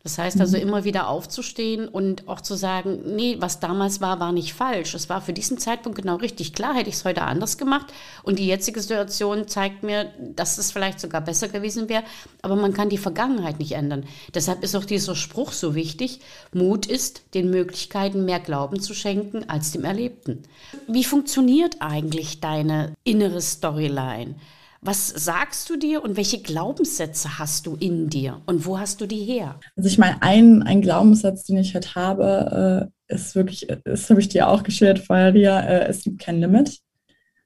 das 0.07 0.19
heißt 0.19 0.41
also 0.41 0.57
mhm. 0.57 0.63
immer 0.63 0.85
wieder 0.85 1.09
aufzustehen 1.09 1.89
und 1.89 2.29
auch 2.29 2.41
zu 2.41 2.55
sagen, 2.55 3.01
nee, 3.17 3.39
was 3.41 3.59
damals 3.59 4.01
war, 4.01 4.21
war 4.21 4.31
nicht 4.31 4.55
falsch. 4.55 4.95
Es 4.95 5.09
war 5.09 5.21
für 5.21 5.33
diesen 5.33 5.59
Zeitpunkt 5.59 5.99
genau 5.99 6.15
richtig. 6.15 6.53
Klar 6.53 6.77
hätte 6.77 6.89
ich 6.89 6.95
es 6.95 7.05
heute 7.05 7.23
anders 7.23 7.59
gemacht 7.59 7.87
und 8.23 8.39
die 8.39 8.47
jetzige 8.47 8.81
Situation 8.81 9.49
zeigt 9.49 9.83
mir, 9.83 10.13
dass 10.37 10.59
es 10.59 10.71
vielleicht 10.71 11.01
sogar 11.01 11.23
besser 11.23 11.49
gewesen 11.49 11.89
wäre, 11.89 12.05
aber 12.41 12.55
man 12.55 12.73
kann 12.73 12.89
die 12.89 12.99
Vergangenheit 12.99 13.59
nicht 13.59 13.73
ändern. 13.73 14.05
Deshalb 14.33 14.63
ist 14.63 14.77
auch 14.77 14.85
dieser 14.85 15.17
Spruch 15.17 15.51
so 15.51 15.75
wichtig. 15.75 16.21
Mut 16.53 16.87
ist, 16.87 17.23
den 17.35 17.51
Möglichkeiten 17.51 18.25
mehr 18.25 18.39
Glauben 18.39 18.79
zu 18.79 18.95
schenken 18.95 19.51
als 19.51 19.73
dem 19.73 19.83
Erlebten. 19.83 20.45
Wie 20.87 21.03
funktioniert 21.03 21.79
eigentlich 21.81 22.39
deine 22.39 22.93
innere 23.03 23.41
Storyline? 23.41 24.37
Was 24.80 25.09
sagst 25.09 25.68
du 25.71 25.76
dir 25.76 26.02
und 26.02 26.16
welche 26.16 26.40
Glaubenssätze 26.40 27.38
hast 27.38 27.66
du 27.66 27.76
in 27.76 28.09
dir 28.09 28.42
und 28.47 28.66
wo 28.66 28.78
hast 28.78 29.00
du 29.00 29.06
die 29.06 29.25
her? 29.25 29.59
Also 29.76 29.88
ich 29.88 29.99
meine, 29.99 30.23
ein, 30.23 30.62
ein 30.62 30.83
Glaubenssatz, 30.83 31.45
den 31.45 31.59
ich 31.59 31.75
halt 31.75 31.95
habe, 31.95 32.90
äh, 33.09 33.14
ist 33.14 33.35
wirklich, 33.35 33.66
das 33.85 34.11
habe 34.11 34.21
ich 34.21 34.28
dir 34.28 34.49
auch 34.49 34.62
geschildert 34.62 35.00
vorher, 35.00 35.35
Ria, 35.35 35.61
äh, 35.61 35.88
es 35.88 36.02
gibt 36.02 36.21
kein 36.21 36.40
Limit. 36.40 36.78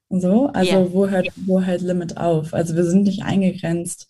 So, 0.09 0.47
also 0.47 0.71
yeah. 0.71 0.87
wo, 0.91 1.07
hört, 1.07 1.29
wo 1.45 1.61
hört 1.61 1.81
Limit 1.81 2.17
auf? 2.17 2.53
Also 2.53 2.75
wir 2.75 2.83
sind 2.83 3.03
nicht 3.03 3.23
eingegrenzt 3.23 4.09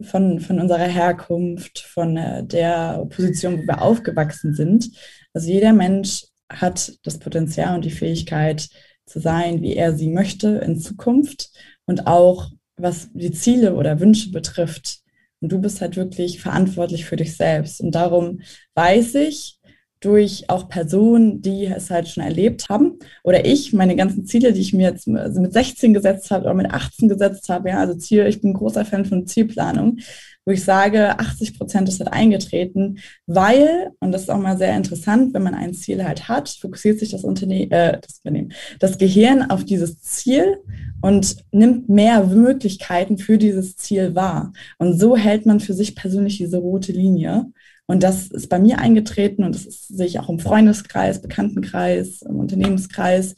von, 0.00 0.40
von 0.40 0.60
unserer 0.60 0.86
Herkunft, 0.86 1.80
von 1.80 2.16
äh, 2.16 2.44
der 2.44 3.04
Position, 3.10 3.58
wo 3.58 3.66
wir 3.66 3.82
aufgewachsen 3.82 4.54
sind. 4.54 4.90
Also 5.34 5.48
jeder 5.48 5.72
Mensch 5.72 6.24
hat 6.50 6.92
das 7.04 7.18
Potenzial 7.18 7.74
und 7.74 7.84
die 7.84 7.90
Fähigkeit 7.90 8.68
zu 9.04 9.20
sein, 9.20 9.62
wie 9.62 9.76
er 9.76 9.94
sie 9.94 10.08
möchte 10.08 10.48
in 10.48 10.80
Zukunft 10.80 11.50
und 11.86 12.06
auch 12.06 12.50
was 12.76 13.08
die 13.14 13.32
Ziele 13.32 13.74
oder 13.74 14.00
Wünsche 14.00 14.30
betrifft. 14.30 15.00
Und 15.40 15.52
du 15.52 15.60
bist 15.60 15.80
halt 15.80 15.96
wirklich 15.96 16.40
verantwortlich 16.40 17.04
für 17.04 17.16
dich 17.16 17.36
selbst. 17.36 17.80
Und 17.80 17.94
darum 17.94 18.40
weiß 18.74 19.14
ich, 19.16 19.58
durch 20.00 20.48
auch 20.50 20.68
Personen, 20.68 21.40
die 21.40 21.66
es 21.66 21.90
halt 21.90 22.08
schon 22.08 22.22
erlebt 22.22 22.68
haben. 22.68 22.98
Oder 23.24 23.46
ich, 23.46 23.72
meine 23.72 23.96
ganzen 23.96 24.26
Ziele, 24.26 24.52
die 24.52 24.60
ich 24.60 24.72
mir 24.72 24.90
jetzt 24.90 25.08
also 25.08 25.40
mit 25.40 25.52
16 25.52 25.94
gesetzt 25.94 26.30
habe 26.30 26.44
oder 26.44 26.54
mit 26.54 26.70
18 26.70 27.08
gesetzt 27.08 27.48
habe, 27.48 27.70
ja, 27.70 27.78
also 27.78 27.94
Ziel, 27.94 28.26
ich 28.26 28.40
bin 28.40 28.52
großer 28.52 28.84
Fan 28.84 29.04
von 29.04 29.26
Zielplanung, 29.26 29.98
wo 30.46 30.52
ich 30.52 30.64
sage, 30.64 31.18
80 31.18 31.58
Prozent 31.58 31.88
ist 31.88 31.98
halt 31.98 32.12
eingetreten, 32.12 33.00
weil, 33.26 33.90
und 33.98 34.12
das 34.12 34.22
ist 34.22 34.30
auch 34.30 34.38
mal 34.38 34.56
sehr 34.56 34.76
interessant, 34.76 35.34
wenn 35.34 35.42
man 35.42 35.54
ein 35.54 35.74
Ziel 35.74 36.04
halt 36.04 36.28
hat, 36.28 36.48
fokussiert 36.48 37.00
sich 37.00 37.10
das 37.10 37.24
Unternehmen, 37.24 37.72
äh, 37.72 37.98
das 38.00 38.20
Unternehmen, 38.22 38.52
das 38.78 38.96
Gehirn 38.96 39.50
auf 39.50 39.64
dieses 39.64 40.00
Ziel 40.00 40.58
und 41.02 41.36
nimmt 41.50 41.88
mehr 41.88 42.24
Möglichkeiten 42.24 43.18
für 43.18 43.38
dieses 43.38 43.76
Ziel 43.76 44.14
wahr. 44.14 44.52
Und 44.78 44.98
so 44.98 45.16
hält 45.16 45.46
man 45.46 45.58
für 45.58 45.74
sich 45.74 45.96
persönlich 45.96 46.38
diese 46.38 46.58
rote 46.58 46.92
Linie. 46.92 47.46
Und 47.86 48.04
das 48.04 48.28
ist 48.28 48.48
bei 48.48 48.60
mir 48.60 48.78
eingetreten 48.78 49.42
und 49.42 49.54
das 49.54 49.66
ist, 49.66 49.88
sehe 49.88 50.06
ich 50.06 50.20
auch 50.20 50.28
im 50.28 50.38
Freundeskreis, 50.38 51.22
Bekanntenkreis, 51.22 52.22
im 52.22 52.36
Unternehmenskreis. 52.36 53.34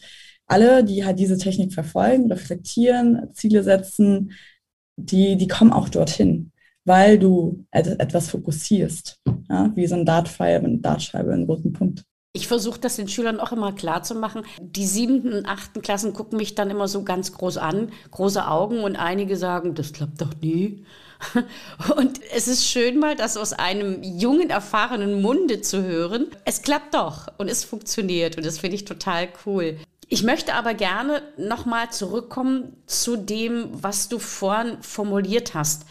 Alle, 0.46 0.84
die 0.84 1.04
halt 1.04 1.18
diese 1.18 1.38
Technik 1.38 1.72
verfolgen, 1.72 2.30
reflektieren, 2.30 3.28
Ziele 3.32 3.62
setzen, 3.62 4.32
die, 4.96 5.36
die 5.36 5.48
kommen 5.48 5.72
auch 5.72 5.88
dorthin, 5.88 6.52
weil 6.88 7.18
du 7.18 7.64
etwas 7.70 8.30
fokussierst, 8.30 9.20
ja, 9.48 9.70
wie 9.74 9.86
so 9.86 9.94
ein 9.94 10.06
Dartpfeil, 10.06 10.56
eine 10.58 10.78
Dartscheibe, 10.78 11.32
einen 11.32 11.44
roten 11.44 11.72
Punkt. 11.72 12.02
Ich 12.32 12.46
versuche 12.46 12.78
das 12.78 12.96
den 12.96 13.08
Schülern 13.08 13.40
auch 13.40 13.52
immer 13.52 13.72
klar 13.72 14.02
zu 14.02 14.14
machen. 14.14 14.42
Die 14.60 14.86
siebten 14.86 15.32
und 15.32 15.46
achten 15.46 15.82
Klassen 15.82 16.12
gucken 16.12 16.36
mich 16.38 16.54
dann 16.54 16.70
immer 16.70 16.86
so 16.86 17.02
ganz 17.02 17.32
groß 17.32 17.56
an, 17.56 17.90
große 18.10 18.46
Augen 18.46 18.80
und 18.80 18.96
einige 18.96 19.36
sagen, 19.36 19.74
das 19.74 19.92
klappt 19.92 20.20
doch 20.20 20.34
nie. 20.40 20.84
Und 21.96 22.20
es 22.32 22.46
ist 22.46 22.64
schön 22.64 23.00
mal, 23.00 23.16
das 23.16 23.36
aus 23.36 23.52
einem 23.52 24.04
jungen, 24.04 24.50
erfahrenen 24.50 25.20
Munde 25.20 25.60
zu 25.62 25.82
hören. 25.82 26.28
Es 26.44 26.62
klappt 26.62 26.94
doch 26.94 27.26
und 27.38 27.48
es 27.48 27.64
funktioniert 27.64 28.36
und 28.36 28.46
das 28.46 28.58
finde 28.58 28.76
ich 28.76 28.84
total 28.84 29.26
cool. 29.44 29.78
Ich 30.06 30.22
möchte 30.22 30.54
aber 30.54 30.74
gerne 30.74 31.22
nochmal 31.36 31.90
zurückkommen 31.90 32.76
zu 32.86 33.16
dem, 33.16 33.68
was 33.72 34.08
du 34.08 34.20
vorhin 34.20 34.80
formuliert 34.80 35.54
hast. 35.54 35.86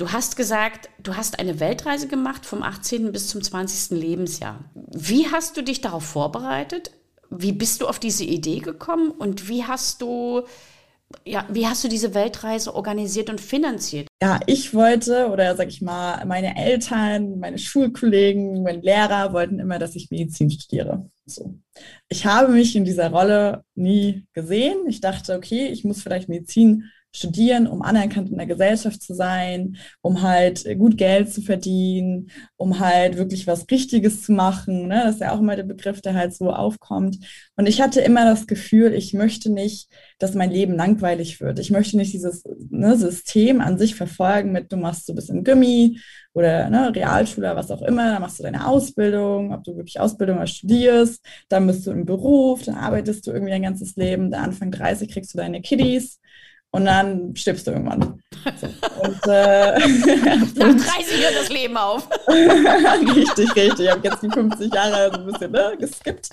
Du 0.00 0.12
hast 0.12 0.34
gesagt, 0.34 0.88
du 1.02 1.14
hast 1.14 1.38
eine 1.38 1.60
Weltreise 1.60 2.08
gemacht 2.08 2.46
vom 2.46 2.62
18. 2.62 3.12
bis 3.12 3.28
zum 3.28 3.42
20. 3.42 3.98
Lebensjahr. 4.00 4.64
Wie 4.74 5.26
hast 5.30 5.58
du 5.58 5.62
dich 5.62 5.82
darauf 5.82 6.04
vorbereitet? 6.04 6.90
Wie 7.28 7.52
bist 7.52 7.82
du 7.82 7.86
auf 7.86 7.98
diese 7.98 8.24
Idee 8.24 8.60
gekommen 8.60 9.10
und 9.10 9.50
wie 9.50 9.64
hast 9.64 10.00
du 10.00 10.44
ja, 11.26 11.44
wie 11.50 11.66
hast 11.66 11.84
du 11.84 11.88
diese 11.88 12.14
Weltreise 12.14 12.74
organisiert 12.74 13.28
und 13.28 13.42
finanziert? 13.42 14.08
Ja, 14.22 14.40
ich 14.46 14.72
wollte, 14.72 15.28
oder 15.28 15.54
sag 15.56 15.68
ich 15.68 15.82
mal, 15.82 16.24
meine 16.24 16.56
Eltern, 16.56 17.38
meine 17.38 17.58
Schulkollegen, 17.58 18.62
mein 18.62 18.80
Lehrer 18.80 19.34
wollten 19.34 19.58
immer, 19.58 19.78
dass 19.78 19.96
ich 19.96 20.10
Medizin 20.10 20.50
studiere. 20.50 21.10
So. 21.26 21.58
Ich 22.08 22.24
habe 22.24 22.52
mich 22.52 22.74
in 22.74 22.84
dieser 22.86 23.10
Rolle 23.10 23.64
nie 23.74 24.24
gesehen. 24.32 24.86
Ich 24.88 25.00
dachte, 25.02 25.34
okay, 25.34 25.66
ich 25.66 25.84
muss 25.84 26.00
vielleicht 26.00 26.28
Medizin 26.30 26.84
studieren, 27.12 27.66
um 27.66 27.82
anerkannt 27.82 28.30
in 28.30 28.36
der 28.36 28.46
Gesellschaft 28.46 29.02
zu 29.02 29.14
sein, 29.14 29.76
um 30.00 30.22
halt 30.22 30.64
gut 30.78 30.96
Geld 30.96 31.32
zu 31.32 31.42
verdienen, 31.42 32.30
um 32.56 32.78
halt 32.78 33.16
wirklich 33.16 33.46
was 33.46 33.66
Richtiges 33.70 34.22
zu 34.22 34.32
machen. 34.32 34.88
Ne? 34.88 35.02
Das 35.04 35.16
ist 35.16 35.20
ja 35.20 35.32
auch 35.32 35.40
immer 35.40 35.56
der 35.56 35.64
Begriff, 35.64 36.00
der 36.00 36.14
halt 36.14 36.34
so 36.34 36.50
aufkommt. 36.52 37.18
Und 37.56 37.66
ich 37.66 37.80
hatte 37.80 38.00
immer 38.00 38.24
das 38.24 38.46
Gefühl, 38.46 38.94
ich 38.94 39.12
möchte 39.12 39.50
nicht, 39.50 39.88
dass 40.18 40.34
mein 40.34 40.50
Leben 40.50 40.74
langweilig 40.74 41.40
wird. 41.40 41.58
Ich 41.58 41.70
möchte 41.70 41.96
nicht 41.96 42.12
dieses 42.12 42.44
ne, 42.70 42.96
System 42.96 43.60
an 43.60 43.76
sich 43.78 43.96
verfolgen 43.96 44.52
mit, 44.52 44.70
du 44.70 44.76
machst 44.76 45.06
so 45.06 45.12
ein 45.12 45.16
bisschen 45.16 45.44
Gummi 45.44 45.98
oder 46.32 46.70
ne, 46.70 46.94
Realschule, 46.94 47.56
was 47.56 47.72
auch 47.72 47.82
immer, 47.82 48.12
dann 48.12 48.22
machst 48.22 48.38
du 48.38 48.44
deine 48.44 48.66
Ausbildung, 48.68 49.52
ob 49.52 49.64
du 49.64 49.76
wirklich 49.76 49.98
Ausbildung 49.98 50.36
oder 50.36 50.46
studierst, 50.46 51.24
dann 51.48 51.66
bist 51.66 51.86
du 51.86 51.90
im 51.90 52.06
Beruf, 52.06 52.62
dann 52.62 52.76
arbeitest 52.76 53.26
du 53.26 53.32
irgendwie 53.32 53.50
dein 53.50 53.62
ganzes 53.62 53.96
Leben, 53.96 54.30
dann 54.30 54.44
Anfang 54.44 54.70
30 54.70 55.10
kriegst 55.10 55.34
du 55.34 55.38
deine 55.38 55.60
Kiddies 55.60 56.20
und 56.72 56.84
dann 56.84 57.34
stirbst 57.34 57.66
du 57.66 57.72
irgendwann. 57.72 58.22
So. 58.60 58.66
Und, 59.02 59.20
äh, 59.26 59.78
Nach 59.78 60.76
30 60.76 61.22
hört 61.22 61.36
das 61.40 61.48
Leben 61.48 61.76
auf. 61.76 62.08
richtig, 62.28 63.56
richtig. 63.56 63.86
Ich 63.86 63.90
habe 63.90 64.06
jetzt 64.06 64.22
die 64.22 64.30
50 64.30 64.72
Jahre 64.72 65.10
so 65.12 65.20
ein 65.20 65.26
bisschen 65.26 65.50
ne, 65.50 65.76
geskippt. 65.78 66.30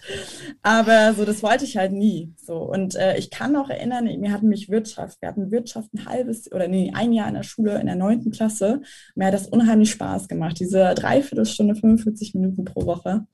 Aber 0.61 1.13
so, 1.13 1.25
das 1.25 1.41
wollte 1.41 1.65
ich 1.65 1.75
halt 1.75 1.91
nie. 1.91 2.33
So. 2.37 2.57
Und 2.57 2.95
äh, 2.95 3.17
ich 3.17 3.31
kann 3.31 3.51
noch 3.51 3.69
erinnern, 3.69 4.05
mir 4.19 4.31
hatten 4.31 4.47
mich 4.47 4.69
Wirtschaft, 4.69 5.21
wir 5.21 5.29
hatten 5.29 5.51
Wirtschaft 5.51 5.93
ein 5.93 6.05
halbes 6.05 6.51
oder 6.51 6.67
nee, 6.67 6.91
ein 6.93 7.13
Jahr 7.13 7.27
in 7.27 7.33
der 7.33 7.43
Schule 7.43 7.79
in 7.79 7.87
der 7.87 7.95
neunten 7.95 8.31
Klasse. 8.31 8.81
Mir 9.15 9.27
hat 9.27 9.33
das 9.33 9.47
unheimlich 9.47 9.89
Spaß 9.91 10.27
gemacht. 10.27 10.59
Diese 10.59 10.93
Dreiviertelstunde, 10.93 11.75
45 11.75 12.35
Minuten 12.35 12.63
pro 12.63 12.85
Woche. 12.85 13.25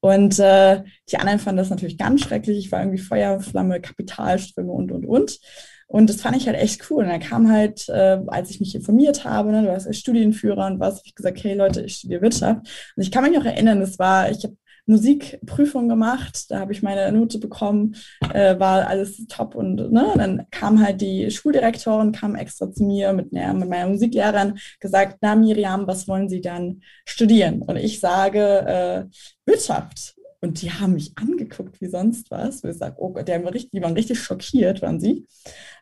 Und 0.00 0.38
äh, 0.38 0.82
die 1.10 1.16
anderen 1.18 1.40
fanden 1.40 1.58
das 1.58 1.70
natürlich 1.70 1.98
ganz 1.98 2.20
schrecklich. 2.20 2.58
Ich 2.58 2.72
war 2.72 2.80
irgendwie 2.80 3.02
Feuerflamme, 3.02 3.80
Kapitalströme 3.80 4.70
und, 4.70 4.92
und, 4.92 5.04
und. 5.04 5.38
Und 5.86 6.08
das 6.10 6.20
fand 6.20 6.36
ich 6.36 6.46
halt 6.46 6.56
echt 6.56 6.90
cool. 6.90 7.04
Und 7.04 7.10
dann 7.10 7.20
kam 7.20 7.50
halt, 7.50 7.88
äh, 7.88 8.18
als 8.26 8.50
ich 8.50 8.60
mich 8.60 8.74
informiert 8.74 9.24
habe, 9.24 9.52
ne, 9.52 9.62
du 9.62 9.68
warst 9.68 9.86
als 9.86 9.98
Studienführer 9.98 10.66
und 10.66 10.80
was, 10.80 11.02
ich 11.04 11.14
gesagt, 11.14 11.42
hey 11.44 11.54
Leute, 11.54 11.82
ich 11.82 11.96
studiere 11.96 12.22
Wirtschaft. 12.22 12.60
Und 12.96 13.02
ich 13.02 13.10
kann 13.10 13.24
mich 13.24 13.34
noch 13.34 13.44
erinnern, 13.44 13.80
das 13.80 13.98
war, 13.98 14.30
ich 14.30 14.44
habe 14.44 14.56
Musikprüfung 14.86 15.88
gemacht, 15.88 16.50
da 16.50 16.60
habe 16.60 16.72
ich 16.72 16.82
meine 16.82 17.10
Note 17.10 17.38
bekommen, 17.38 17.96
äh, 18.32 18.58
war 18.58 18.86
alles 18.86 19.26
top 19.28 19.54
und 19.54 19.76
ne, 19.92 20.12
dann 20.16 20.46
kam 20.50 20.84
halt 20.84 21.00
die 21.00 21.30
Schuldirektorin, 21.30 22.12
kam 22.12 22.34
extra 22.34 22.70
zu 22.70 22.84
mir 22.84 23.12
mit, 23.12 23.32
ne, 23.32 23.54
mit 23.54 23.68
meiner 23.68 23.88
Musiklehrerin, 23.88 24.58
gesagt, 24.80 25.18
na 25.22 25.34
Miriam, 25.36 25.86
was 25.86 26.06
wollen 26.06 26.28
Sie 26.28 26.40
dann 26.40 26.82
studieren? 27.06 27.62
Und 27.62 27.76
ich 27.76 28.00
sage 28.00 28.40
äh, 28.40 29.04
Wirtschaft. 29.46 30.13
Und 30.44 30.60
die 30.60 30.70
haben 30.70 30.92
mich 30.92 31.16
angeguckt 31.16 31.80
wie 31.80 31.86
sonst 31.86 32.30
was. 32.30 32.62
ich 32.64 32.76
sage, 32.76 32.96
oh 32.98 33.10
Gott, 33.10 33.26
die, 33.26 33.32
haben 33.32 33.46
richtig, 33.46 33.70
die 33.70 33.80
waren 33.80 33.94
richtig 33.94 34.20
schockiert, 34.20 34.82
waren 34.82 35.00
sie. 35.00 35.26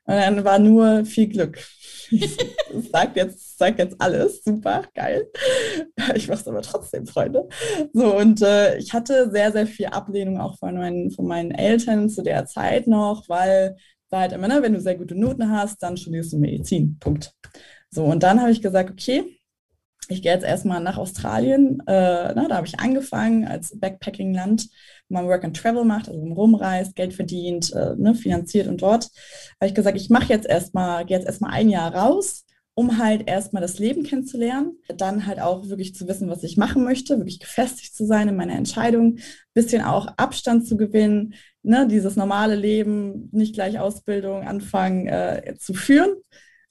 Und 0.04 0.14
dann 0.14 0.44
war 0.44 0.60
nur 0.60 1.04
viel 1.04 1.26
Glück. 1.26 1.58
Das 2.12 2.36
sagt 2.92 3.16
jetzt, 3.16 3.58
sagt 3.58 3.80
jetzt 3.80 4.00
alles, 4.00 4.44
super, 4.44 4.84
geil. 4.94 5.26
Ich 6.14 6.28
mache 6.28 6.40
es 6.40 6.46
aber 6.46 6.62
trotzdem, 6.62 7.06
Freunde. 7.06 7.48
So, 7.92 8.16
und 8.16 8.40
äh, 8.40 8.76
ich 8.78 8.92
hatte 8.92 9.32
sehr, 9.32 9.50
sehr 9.50 9.66
viel 9.66 9.86
Ablehnung 9.86 10.38
auch 10.38 10.56
von 10.58 10.76
meinen, 10.76 11.10
von 11.10 11.26
meinen 11.26 11.50
Eltern 11.50 12.08
zu 12.08 12.22
der 12.22 12.46
Zeit 12.46 12.86
noch, 12.86 13.28
weil 13.28 13.76
war 14.10 14.20
halt 14.20 14.32
immer, 14.32 14.46
ne, 14.46 14.62
wenn 14.62 14.74
du 14.74 14.80
sehr 14.80 14.94
gute 14.96 15.16
Noten 15.16 15.50
hast, 15.50 15.82
dann 15.82 15.96
studierst 15.96 16.34
du 16.34 16.38
Medizin. 16.38 16.98
Punkt. 17.00 17.32
So, 17.90 18.04
und 18.04 18.22
dann 18.22 18.40
habe 18.40 18.52
ich 18.52 18.62
gesagt, 18.62 18.92
okay, 18.92 19.40
ich 20.08 20.22
gehe 20.22 20.32
jetzt 20.32 20.44
erstmal 20.44 20.80
nach 20.80 20.98
Australien. 20.98 21.80
Äh, 21.86 22.32
na, 22.34 22.48
da 22.48 22.56
habe 22.56 22.66
ich 22.66 22.80
angefangen 22.80 23.46
als 23.46 23.78
Backpacking-Land 23.78 24.68
man 25.12 25.26
Work 25.26 25.44
and 25.44 25.56
Travel 25.56 25.84
macht, 25.84 26.08
also 26.08 26.20
rumreist, 26.20 26.96
Geld 26.96 27.14
verdient, 27.14 27.72
äh, 27.72 27.94
ne, 27.96 28.14
finanziert 28.14 28.66
und 28.66 28.82
dort, 28.82 29.04
habe 29.60 29.68
ich 29.68 29.74
gesagt, 29.74 29.96
ich 29.96 30.10
mache 30.10 30.32
jetzt 30.32 30.46
erstmal, 30.46 31.04
gehe 31.04 31.16
jetzt 31.16 31.26
erstmal 31.26 31.52
ein 31.52 31.68
Jahr 31.68 31.94
raus, 31.94 32.44
um 32.74 32.98
halt 32.98 33.28
erstmal 33.28 33.60
das 33.60 33.78
Leben 33.78 34.02
kennenzulernen, 34.02 34.78
dann 34.96 35.26
halt 35.26 35.40
auch 35.40 35.68
wirklich 35.68 35.94
zu 35.94 36.08
wissen, 36.08 36.30
was 36.30 36.42
ich 36.42 36.56
machen 36.56 36.82
möchte, 36.84 37.18
wirklich 37.18 37.40
gefestigt 37.40 37.94
zu 37.94 38.06
sein 38.06 38.28
in 38.28 38.36
meiner 38.36 38.54
Entscheidung, 38.54 39.18
bisschen 39.52 39.82
auch 39.82 40.06
Abstand 40.16 40.66
zu 40.66 40.76
gewinnen, 40.76 41.34
ne, 41.62 41.86
dieses 41.86 42.16
normale 42.16 42.56
Leben, 42.56 43.28
nicht 43.32 43.54
gleich 43.54 43.78
Ausbildung 43.78 44.48
anfangen 44.48 45.06
äh, 45.06 45.54
zu 45.58 45.74
führen 45.74 46.16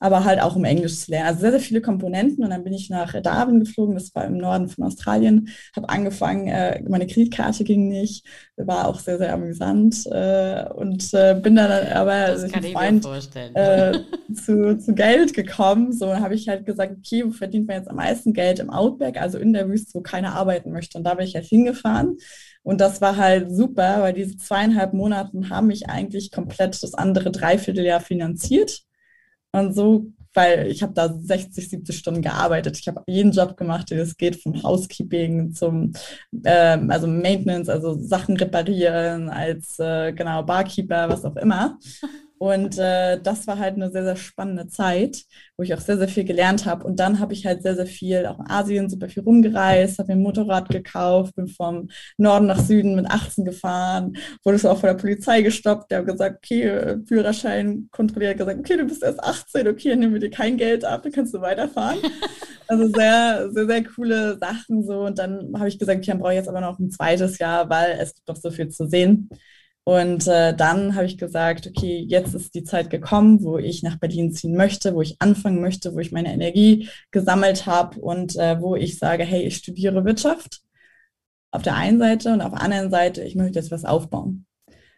aber 0.01 0.25
halt 0.25 0.41
auch 0.41 0.55
um 0.55 0.65
Englisch 0.65 0.97
zu 0.97 1.11
lernen. 1.11 1.27
Also 1.27 1.41
sehr, 1.41 1.51
sehr 1.51 1.59
viele 1.59 1.79
Komponenten. 1.79 2.43
Und 2.43 2.49
dann 2.49 2.63
bin 2.63 2.73
ich 2.73 2.89
nach 2.89 3.13
Darwin 3.21 3.59
geflogen, 3.59 3.93
das 3.93 4.13
war 4.15 4.25
im 4.25 4.37
Norden 4.37 4.67
von 4.67 4.83
Australien, 4.83 5.49
habe 5.75 5.89
angefangen, 5.89 6.47
äh, 6.47 6.81
meine 6.89 7.05
Kreditkarte 7.05 7.63
ging 7.63 7.87
nicht, 7.87 8.25
war 8.57 8.87
auch 8.87 8.99
sehr, 8.99 9.19
sehr 9.19 9.31
amüsant 9.31 10.07
äh, 10.07 10.65
und 10.73 11.13
äh, 11.13 11.39
bin 11.39 11.55
dann 11.55 11.87
aber 11.87 12.13
also 12.13 12.47
ich 12.47 12.73
Freund, 12.73 13.05
äh, 13.53 13.99
zu, 14.33 14.75
zu 14.79 14.95
Geld 14.95 15.35
gekommen. 15.35 15.93
So 15.93 16.15
habe 16.15 16.33
ich 16.33 16.49
halt 16.49 16.65
gesagt, 16.65 16.95
okay, 16.97 17.23
wo 17.25 17.29
verdient 17.29 17.67
man 17.67 17.77
jetzt 17.77 17.89
am 17.89 17.97
meisten 17.97 18.33
Geld? 18.33 18.57
Im 18.57 18.71
Outback, 18.71 19.21
also 19.21 19.37
in 19.37 19.53
der 19.53 19.69
Wüste, 19.69 19.93
wo 19.93 20.01
keiner 20.01 20.33
arbeiten 20.33 20.71
möchte. 20.71 20.97
Und 20.97 21.03
da 21.03 21.13
bin 21.13 21.27
ich 21.27 21.35
halt 21.35 21.45
hingefahren. 21.45 22.17
Und 22.63 22.81
das 22.81 23.01
war 23.01 23.17
halt 23.17 23.51
super, 23.51 24.01
weil 24.01 24.13
diese 24.13 24.35
zweieinhalb 24.37 24.93
Monate 24.93 25.31
haben 25.51 25.67
mich 25.67 25.89
eigentlich 25.89 26.31
komplett 26.31 26.81
das 26.81 26.95
andere 26.95 27.29
Dreivierteljahr 27.29 27.99
finanziert. 27.99 28.81
Und 29.51 29.73
so, 29.75 30.05
weil 30.33 30.67
ich 30.67 30.81
habe 30.81 30.93
da 30.93 31.13
60, 31.13 31.69
70 31.69 31.97
Stunden 31.97 32.21
gearbeitet. 32.21 32.77
Ich 32.79 32.87
habe 32.87 33.03
jeden 33.07 33.31
Job 33.31 33.57
gemacht, 33.57 33.89
den 33.89 33.99
es 33.99 34.15
geht, 34.15 34.41
vom 34.41 34.63
Housekeeping 34.63 35.53
zum 35.53 35.93
ähm, 36.45 36.89
also 36.89 37.07
Maintenance, 37.07 37.69
also 37.69 37.93
Sachen 37.99 38.37
reparieren, 38.37 39.29
als 39.29 39.77
äh, 39.79 40.13
genau 40.13 40.43
Barkeeper, 40.43 41.09
was 41.09 41.25
auch 41.25 41.35
immer. 41.35 41.77
Und 42.41 42.79
äh, 42.79 43.21
das 43.21 43.45
war 43.45 43.59
halt 43.59 43.75
eine 43.75 43.91
sehr, 43.91 44.03
sehr 44.03 44.15
spannende 44.15 44.67
Zeit, 44.67 45.25
wo 45.57 45.63
ich 45.63 45.75
auch 45.75 45.79
sehr, 45.79 45.99
sehr 45.99 46.07
viel 46.07 46.23
gelernt 46.23 46.65
habe. 46.65 46.83
Und 46.87 46.99
dann 46.99 47.19
habe 47.19 47.33
ich 47.33 47.45
halt 47.45 47.61
sehr, 47.61 47.75
sehr 47.75 47.85
viel 47.85 48.25
auch 48.25 48.39
in 48.39 48.47
Asien 48.49 48.89
super 48.89 49.09
viel 49.09 49.21
rumgereist, 49.21 49.99
habe 49.99 50.07
mir 50.07 50.13
ein 50.15 50.23
Motorrad 50.23 50.67
gekauft, 50.69 51.35
bin 51.35 51.47
vom 51.47 51.89
Norden 52.17 52.47
nach 52.47 52.59
Süden 52.59 52.95
mit 52.95 53.05
18 53.05 53.45
gefahren, 53.45 54.17
wurde 54.43 54.57
so 54.57 54.71
auch 54.71 54.79
von 54.79 54.87
der 54.87 54.95
Polizei 54.95 55.43
gestoppt. 55.43 55.91
Der 55.91 55.99
hat 55.99 56.07
gesagt, 56.07 56.37
okay, 56.37 56.97
Führerschein 57.07 57.89
kontrolliert, 57.91 58.39
gesagt, 58.39 58.57
okay, 58.57 58.77
du 58.77 58.85
bist 58.85 59.03
erst 59.03 59.23
18, 59.23 59.67
okay, 59.67 59.95
nehmen 59.95 60.13
wir 60.13 60.19
dir 60.19 60.31
kein 60.31 60.57
Geld 60.57 60.83
ab, 60.83 61.03
dann 61.03 61.11
kannst 61.11 61.35
du 61.35 61.41
weiterfahren. 61.41 61.99
Also 62.67 62.87
sehr, 62.87 63.49
sehr, 63.51 63.65
sehr 63.65 63.83
coole 63.83 64.37
Sachen 64.37 64.85
so. 64.85 65.01
Und 65.01 65.19
dann 65.19 65.51
habe 65.57 65.67
ich 65.67 65.77
gesagt, 65.77 65.97
okay, 65.97 66.11
dann 66.11 66.19
brauche 66.19 66.31
ich 66.31 66.37
jetzt 66.37 66.47
aber 66.47 66.61
noch 66.61 66.79
ein 66.79 66.89
zweites 66.89 67.37
Jahr, 67.37 67.69
weil 67.69 67.97
es 67.99 68.13
gibt 68.15 68.29
doch 68.29 68.37
so 68.37 68.49
viel 68.49 68.69
zu 68.69 68.87
sehen. 68.87 69.29
Und 69.83 70.27
äh, 70.27 70.55
dann 70.55 70.95
habe 70.95 71.05
ich 71.05 71.17
gesagt, 71.17 71.67
okay, 71.67 72.05
jetzt 72.07 72.35
ist 72.35 72.53
die 72.53 72.63
Zeit 72.63 72.91
gekommen, 72.91 73.43
wo 73.43 73.57
ich 73.57 73.81
nach 73.81 73.97
Berlin 73.97 74.31
ziehen 74.31 74.55
möchte, 74.55 74.93
wo 74.93 75.01
ich 75.01 75.15
anfangen 75.19 75.59
möchte, 75.59 75.95
wo 75.95 75.99
ich 75.99 76.11
meine 76.11 76.31
Energie 76.31 76.87
gesammelt 77.09 77.65
habe 77.65 77.99
und 77.99 78.35
äh, 78.35 78.61
wo 78.61 78.75
ich 78.75 78.99
sage, 78.99 79.23
hey, 79.23 79.41
ich 79.43 79.57
studiere 79.57 80.05
Wirtschaft 80.05 80.61
auf 81.51 81.63
der 81.63 81.75
einen 81.75 81.99
Seite 81.99 82.31
und 82.31 82.41
auf 82.41 82.51
der 82.51 82.61
anderen 82.61 82.91
Seite, 82.91 83.23
ich 83.23 83.35
möchte 83.35 83.59
jetzt 83.59 83.71
was 83.71 83.83
aufbauen. 83.83 84.45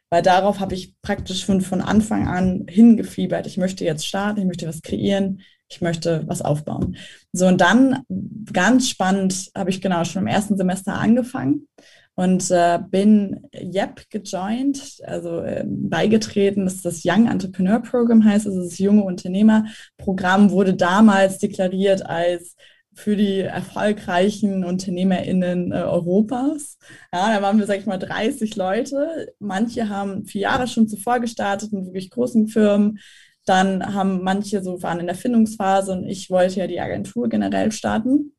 Weil 0.09 0.21
darauf 0.21 0.59
habe 0.59 0.75
ich 0.75 0.95
praktisch 1.01 1.45
von, 1.45 1.61
von 1.61 1.81
Anfang 1.81 2.27
an 2.27 2.65
hingefiebert. 2.69 3.47
Ich 3.47 3.57
möchte 3.57 3.83
jetzt 3.85 4.05
starten, 4.05 4.41
ich 4.41 4.45
möchte 4.45 4.67
was 4.67 4.83
kreieren, 4.83 5.41
ich 5.69 5.81
möchte 5.81 6.23
was 6.27 6.43
aufbauen. 6.43 6.97
So, 7.31 7.47
und 7.47 7.61
dann 7.61 8.03
ganz 8.51 8.89
spannend 8.89 9.49
habe 9.57 9.71
ich 9.71 9.81
genau 9.81 10.03
schon 10.03 10.21
im 10.21 10.27
ersten 10.27 10.57
Semester 10.57 10.93
angefangen 10.93 11.67
und 12.15 12.51
äh, 12.51 12.79
bin 12.89 13.47
YEP 13.53 14.09
gejoint, 14.09 15.01
also 15.03 15.39
äh, 15.39 15.63
beigetreten, 15.65 16.65
das 16.65 16.75
ist 16.75 16.85
das 16.85 17.01
Young 17.03 17.27
Entrepreneur 17.27 17.79
Program 17.79 18.23
heißt, 18.23 18.45
also 18.45 18.61
das 18.61 18.77
junge 18.77 19.03
Unternehmerprogramm 19.03 20.51
wurde 20.51 20.75
damals 20.75 21.39
deklariert 21.39 22.05
als 22.05 22.55
für 22.95 23.15
die 23.15 23.39
erfolgreichen 23.39 24.63
UnternehmerInnen 24.63 25.71
äh, 25.71 25.75
Europas. 25.75 26.77
Ja, 27.11 27.33
da 27.33 27.41
waren 27.41 27.57
wir, 27.57 27.65
sag 27.65 27.79
ich 27.79 27.85
mal, 27.85 27.97
30 27.97 28.55
Leute. 28.55 29.33
Manche 29.39 29.89
haben 29.89 30.25
vier 30.25 30.41
Jahre 30.41 30.67
schon 30.67 30.87
zuvor 30.87 31.19
gestartet 31.19 31.73
in 31.73 31.85
wirklich 31.85 32.11
großen 32.11 32.47
Firmen. 32.47 32.99
Dann 33.45 33.93
haben 33.93 34.23
manche 34.23 34.63
so 34.63 34.81
waren 34.83 34.99
in 34.99 35.07
der 35.07 35.15
Findungsphase 35.15 35.91
und 35.91 36.07
ich 36.07 36.29
wollte 36.29 36.59
ja 36.59 36.67
die 36.67 36.79
Agentur 36.79 37.27
generell 37.29 37.71
starten. 37.71 38.33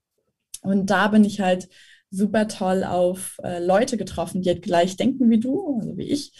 Und 0.63 0.89
da 0.89 1.09
bin 1.09 1.25
ich 1.25 1.41
halt 1.41 1.69
super 2.15 2.49
toll 2.49 2.85
auf 2.85 3.39
äh, 3.43 3.65
Leute 3.65 3.97
getroffen, 3.97 4.43
die 4.43 4.51
halt 4.51 4.63
gleich 4.63 4.97
denken 4.97 5.31
wie 5.31 5.41
du, 5.41 5.79
also 5.81 5.97
wie 5.97 6.11
ich. 6.11 6.33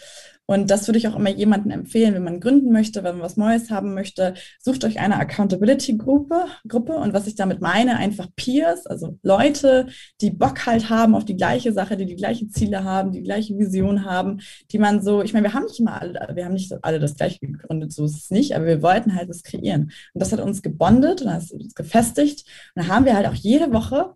Und 0.47 0.69
das 0.69 0.87
würde 0.87 0.99
ich 0.99 1.07
auch 1.07 1.15
immer 1.15 1.31
jemandem 1.31 1.71
empfehlen, 1.71 2.13
wenn 2.13 2.23
man 2.23 2.39
gründen 2.39 2.71
möchte, 2.71 3.03
wenn 3.03 3.15
man 3.15 3.25
was 3.25 3.37
Neues 3.37 3.71
haben 3.71 3.93
möchte. 3.93 4.35
Sucht 4.59 4.83
euch 4.85 4.99
eine 4.99 5.17
Accountability-Gruppe. 5.17 6.45
Gruppe. 6.67 6.93
Und 6.93 7.13
was 7.13 7.27
ich 7.27 7.35
damit 7.35 7.61
meine, 7.61 7.97
einfach 7.97 8.27
Peers, 8.35 8.85
also 8.85 9.17
Leute, 9.23 9.87
die 10.21 10.29
Bock 10.29 10.65
halt 10.65 10.89
haben 10.89 11.15
auf 11.15 11.25
die 11.25 11.35
gleiche 11.35 11.73
Sache, 11.73 11.97
die 11.97 12.05
die 12.05 12.15
gleichen 12.15 12.49
Ziele 12.51 12.83
haben, 12.83 13.11
die 13.11 13.23
gleiche 13.23 13.57
Vision 13.57 14.05
haben, 14.05 14.39
die 14.71 14.77
man 14.77 15.01
so, 15.01 15.23
ich 15.23 15.33
meine, 15.33 15.47
wir 15.47 15.53
haben 15.53 15.65
nicht 15.65 15.79
immer 15.79 15.99
alle, 15.99 16.29
wir 16.35 16.45
haben 16.45 16.53
nicht 16.53 16.71
alle 16.83 16.99
das 16.99 17.15
gleiche 17.15 17.39
gegründet, 17.39 17.91
so 17.91 18.05
ist 18.05 18.15
es 18.15 18.29
nicht, 18.29 18.55
aber 18.55 18.65
wir 18.65 18.81
wollten 18.83 19.15
halt 19.15 19.29
das 19.29 19.41
kreieren. 19.41 19.91
Und 20.13 20.21
das 20.21 20.31
hat 20.31 20.41
uns 20.41 20.61
gebondet 20.61 21.21
und 21.21 21.27
das 21.27 21.51
hat 21.51 21.59
uns 21.59 21.73
gefestigt. 21.73 22.45
Und 22.75 22.85
da 22.85 22.93
haben 22.93 23.05
wir 23.05 23.15
halt 23.15 23.27
auch 23.27 23.33
jede 23.33 23.73
Woche 23.73 24.13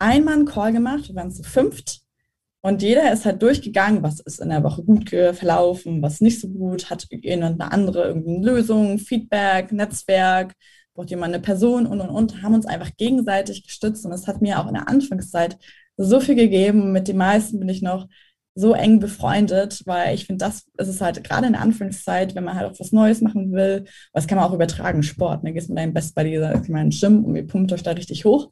einmal 0.00 0.34
einen 0.34 0.46
Call 0.46 0.72
gemacht, 0.72 1.08
wir 1.08 1.14
waren 1.14 1.30
zu 1.30 1.42
fünft 1.42 2.00
und 2.62 2.82
jeder 2.82 3.12
ist 3.12 3.24
halt 3.24 3.40
durchgegangen, 3.42 4.02
was 4.02 4.20
ist 4.20 4.40
in 4.40 4.50
der 4.50 4.62
Woche 4.62 4.82
gut 4.82 5.08
verlaufen, 5.10 6.02
was 6.02 6.20
nicht 6.20 6.40
so 6.40 6.48
gut, 6.48 6.90
hat 6.90 7.06
jemand 7.10 7.60
eine 7.60 7.72
andere 7.72 8.04
irgendeine 8.04 8.44
Lösung, 8.44 8.98
Feedback, 8.98 9.72
Netzwerk, 9.72 10.54
braucht 10.94 11.10
jemand 11.10 11.34
eine 11.34 11.42
Person 11.42 11.86
und 11.86 12.00
und 12.00 12.10
und, 12.10 12.42
haben 12.42 12.54
uns 12.54 12.66
einfach 12.66 12.90
gegenseitig 12.96 13.64
gestützt 13.64 14.04
und 14.04 14.12
es 14.12 14.26
hat 14.26 14.42
mir 14.42 14.60
auch 14.60 14.68
in 14.68 14.74
der 14.74 14.88
Anfangszeit 14.88 15.58
so 15.96 16.20
viel 16.20 16.34
gegeben. 16.34 16.92
Mit 16.92 17.08
den 17.08 17.16
meisten 17.16 17.58
bin 17.60 17.68
ich 17.68 17.82
noch 17.82 18.08
so 18.54 18.74
eng 18.74 18.98
befreundet, 19.00 19.82
weil 19.86 20.14
ich 20.14 20.26
finde, 20.26 20.44
das 20.44 20.66
ist 20.76 20.88
es 20.88 21.00
halt 21.00 21.22
gerade 21.24 21.46
in 21.46 21.52
der 21.52 21.62
Anfangszeit, 21.62 22.34
wenn 22.34 22.44
man 22.44 22.56
halt 22.56 22.70
auch 22.70 22.80
was 22.80 22.92
Neues 22.92 23.20
machen 23.22 23.52
will, 23.52 23.84
was 24.12 24.26
kann 24.26 24.36
man 24.36 24.46
auch 24.46 24.54
übertragen, 24.54 25.02
Sport, 25.02 25.44
ne? 25.44 25.52
gehst 25.52 25.68
mit 25.68 25.78
deinem 25.78 25.94
Best 25.94 26.14
Buddy, 26.14 26.36
ich 26.36 26.68
meine, 26.68 26.90
Gym 26.90 27.24
und 27.24 27.36
ihr 27.36 27.46
pumpt 27.46 27.72
euch 27.72 27.82
da 27.82 27.92
richtig 27.92 28.24
hoch 28.24 28.50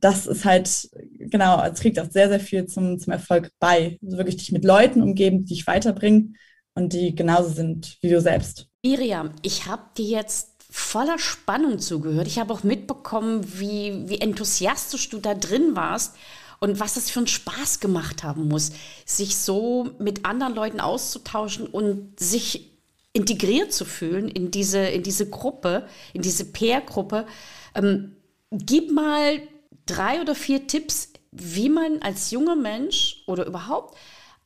das 0.00 0.26
ist 0.26 0.44
halt, 0.44 0.88
genau, 1.18 1.62
es 1.62 1.80
trägt 1.80 1.98
auch 1.98 2.10
sehr, 2.10 2.28
sehr 2.28 2.40
viel 2.40 2.66
zum, 2.66 2.98
zum 2.98 3.12
Erfolg 3.12 3.50
bei. 3.58 3.98
Also 4.02 4.16
wirklich 4.16 4.36
dich 4.36 4.52
mit 4.52 4.64
Leuten 4.64 5.02
umgeben, 5.02 5.44
die 5.44 5.54
dich 5.54 5.66
weiterbringen 5.66 6.36
und 6.74 6.92
die 6.92 7.14
genauso 7.14 7.50
sind 7.50 7.96
wie 8.00 8.10
du 8.10 8.20
selbst. 8.20 8.68
Miriam, 8.82 9.32
ich 9.42 9.66
habe 9.66 9.82
dir 9.96 10.06
jetzt 10.06 10.50
voller 10.70 11.18
Spannung 11.18 11.78
zugehört. 11.78 12.26
Ich 12.26 12.38
habe 12.38 12.52
auch 12.52 12.62
mitbekommen, 12.62 13.44
wie, 13.58 14.08
wie 14.08 14.20
enthusiastisch 14.20 15.08
du 15.08 15.18
da 15.18 15.34
drin 15.34 15.74
warst 15.74 16.14
und 16.60 16.80
was 16.80 16.96
es 16.96 17.10
für 17.10 17.20
einen 17.20 17.26
Spaß 17.26 17.80
gemacht 17.80 18.22
haben 18.22 18.48
muss, 18.48 18.72
sich 19.04 19.36
so 19.36 19.90
mit 19.98 20.24
anderen 20.24 20.54
Leuten 20.54 20.80
auszutauschen 20.80 21.66
und 21.66 22.18
sich 22.20 22.72
integriert 23.12 23.72
zu 23.72 23.84
fühlen 23.84 24.28
in 24.28 24.50
diese, 24.50 24.80
in 24.80 25.02
diese 25.02 25.28
Gruppe, 25.28 25.86
in 26.12 26.22
diese 26.22 26.44
Peer-Gruppe. 26.44 27.26
Ähm, 27.74 28.16
gib 28.50 28.92
mal 28.92 29.40
drei 29.88 30.20
oder 30.20 30.34
vier 30.34 30.66
Tipps, 30.66 31.12
wie 31.30 31.68
man 31.68 32.00
als 32.02 32.30
junger 32.30 32.56
Mensch 32.56 33.22
oder 33.26 33.46
überhaupt 33.46 33.96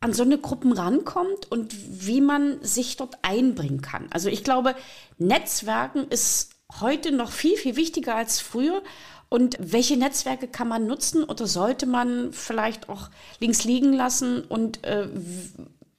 an 0.00 0.12
so 0.12 0.24
eine 0.24 0.38
Gruppen 0.38 0.72
rankommt 0.72 1.50
und 1.50 1.74
wie 2.06 2.20
man 2.20 2.62
sich 2.62 2.96
dort 2.96 3.18
einbringen 3.22 3.82
kann. 3.82 4.08
Also 4.10 4.28
ich 4.28 4.42
glaube, 4.42 4.74
Netzwerken 5.18 6.08
ist 6.08 6.50
heute 6.80 7.12
noch 7.12 7.30
viel, 7.30 7.56
viel 7.56 7.76
wichtiger 7.76 8.16
als 8.16 8.40
früher. 8.40 8.82
Und 9.28 9.56
welche 9.60 9.96
Netzwerke 9.96 10.48
kann 10.48 10.68
man 10.68 10.86
nutzen 10.86 11.24
oder 11.24 11.46
sollte 11.46 11.86
man 11.86 12.32
vielleicht 12.32 12.88
auch 12.88 13.08
links 13.38 13.64
liegen 13.64 13.92
lassen? 13.92 14.42
Und 14.42 14.84
äh, 14.84 15.08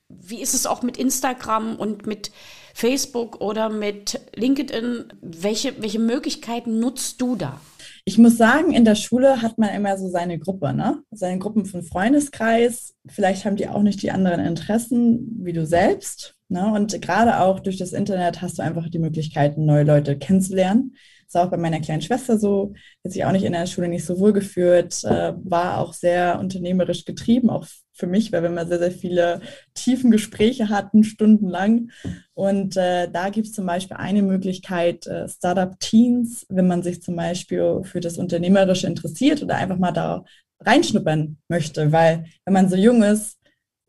wie 0.09 0.41
ist 0.41 0.53
es 0.53 0.67
auch 0.67 0.83
mit 0.83 0.97
Instagram 0.97 1.77
und 1.77 2.05
mit 2.05 2.31
Facebook 2.75 3.41
oder 3.41 3.69
mit 3.69 4.19
LinkedIn? 4.35 5.05
Welche, 5.21 5.81
welche 5.81 5.99
Möglichkeiten 5.99 6.79
nutzt 6.79 7.21
du 7.21 7.35
da? 7.35 7.59
Ich 8.05 8.17
muss 8.17 8.37
sagen, 8.37 8.73
in 8.73 8.83
der 8.83 8.95
Schule 8.95 9.41
hat 9.41 9.57
man 9.57 9.69
immer 9.69 9.97
so 9.97 10.09
seine 10.09 10.37
Gruppe, 10.37 10.73
ne? 10.73 11.01
Seine 11.11 11.39
Gruppen 11.39 11.65
von 11.65 11.83
Freundeskreis. 11.83 12.95
Vielleicht 13.07 13.45
haben 13.45 13.55
die 13.55 13.69
auch 13.69 13.81
nicht 13.81 14.01
die 14.01 14.11
anderen 14.11 14.41
Interessen 14.41 15.39
wie 15.39 15.53
du 15.53 15.65
selbst. 15.65 16.35
Ne? 16.49 16.71
Und 16.71 17.01
gerade 17.01 17.39
auch 17.39 17.59
durch 17.61 17.77
das 17.77 17.93
Internet 17.93 18.41
hast 18.41 18.59
du 18.59 18.61
einfach 18.61 18.89
die 18.89 18.99
Möglichkeit, 18.99 19.57
neue 19.57 19.83
Leute 19.83 20.17
kennenzulernen. 20.17 20.95
Das 21.33 21.39
war 21.39 21.47
auch 21.47 21.51
bei 21.51 21.57
meiner 21.57 21.79
kleinen 21.79 22.03
Schwester 22.03 22.37
so. 22.37 22.73
Hat 23.03 23.11
sich 23.11 23.25
auch 23.25 23.31
nicht 23.31 23.43
in 23.43 23.53
der 23.53 23.65
Schule 23.65 23.87
nicht 23.87 24.05
so 24.05 24.19
wohl 24.19 24.33
geführt, 24.33 25.03
äh, 25.03 25.33
war 25.43 25.79
auch 25.79 25.93
sehr 25.93 26.39
unternehmerisch 26.39 27.05
getrieben, 27.05 27.49
auch 27.49 27.65
für 27.91 28.05
mich, 28.05 28.31
weil 28.31 28.43
wir 28.43 28.49
immer 28.49 28.67
sehr, 28.67 28.77
sehr 28.77 28.91
viele 28.91 29.41
tiefen 29.73 30.11
Gespräche 30.11 30.69
hatten, 30.69 31.03
stundenlang. 31.03 31.89
Und 32.35 32.77
äh, 32.77 33.09
da 33.09 33.29
gibt 33.29 33.47
es 33.47 33.53
zum 33.53 33.65
Beispiel 33.65 33.97
eine 33.97 34.21
Möglichkeit, 34.21 35.07
äh, 35.07 35.27
Startup 35.27 35.79
Teens, 35.79 36.45
wenn 36.49 36.67
man 36.67 36.83
sich 36.83 37.01
zum 37.01 37.15
Beispiel 37.15 37.81
für 37.81 37.99
das 37.99 38.19
Unternehmerische 38.19 38.85
interessiert 38.85 39.41
oder 39.41 39.55
einfach 39.55 39.79
mal 39.79 39.91
da 39.91 40.25
reinschnuppern 40.59 41.37
möchte, 41.47 41.91
weil 41.91 42.25
wenn 42.45 42.53
man 42.53 42.69
so 42.69 42.75
jung 42.75 43.01
ist, 43.01 43.39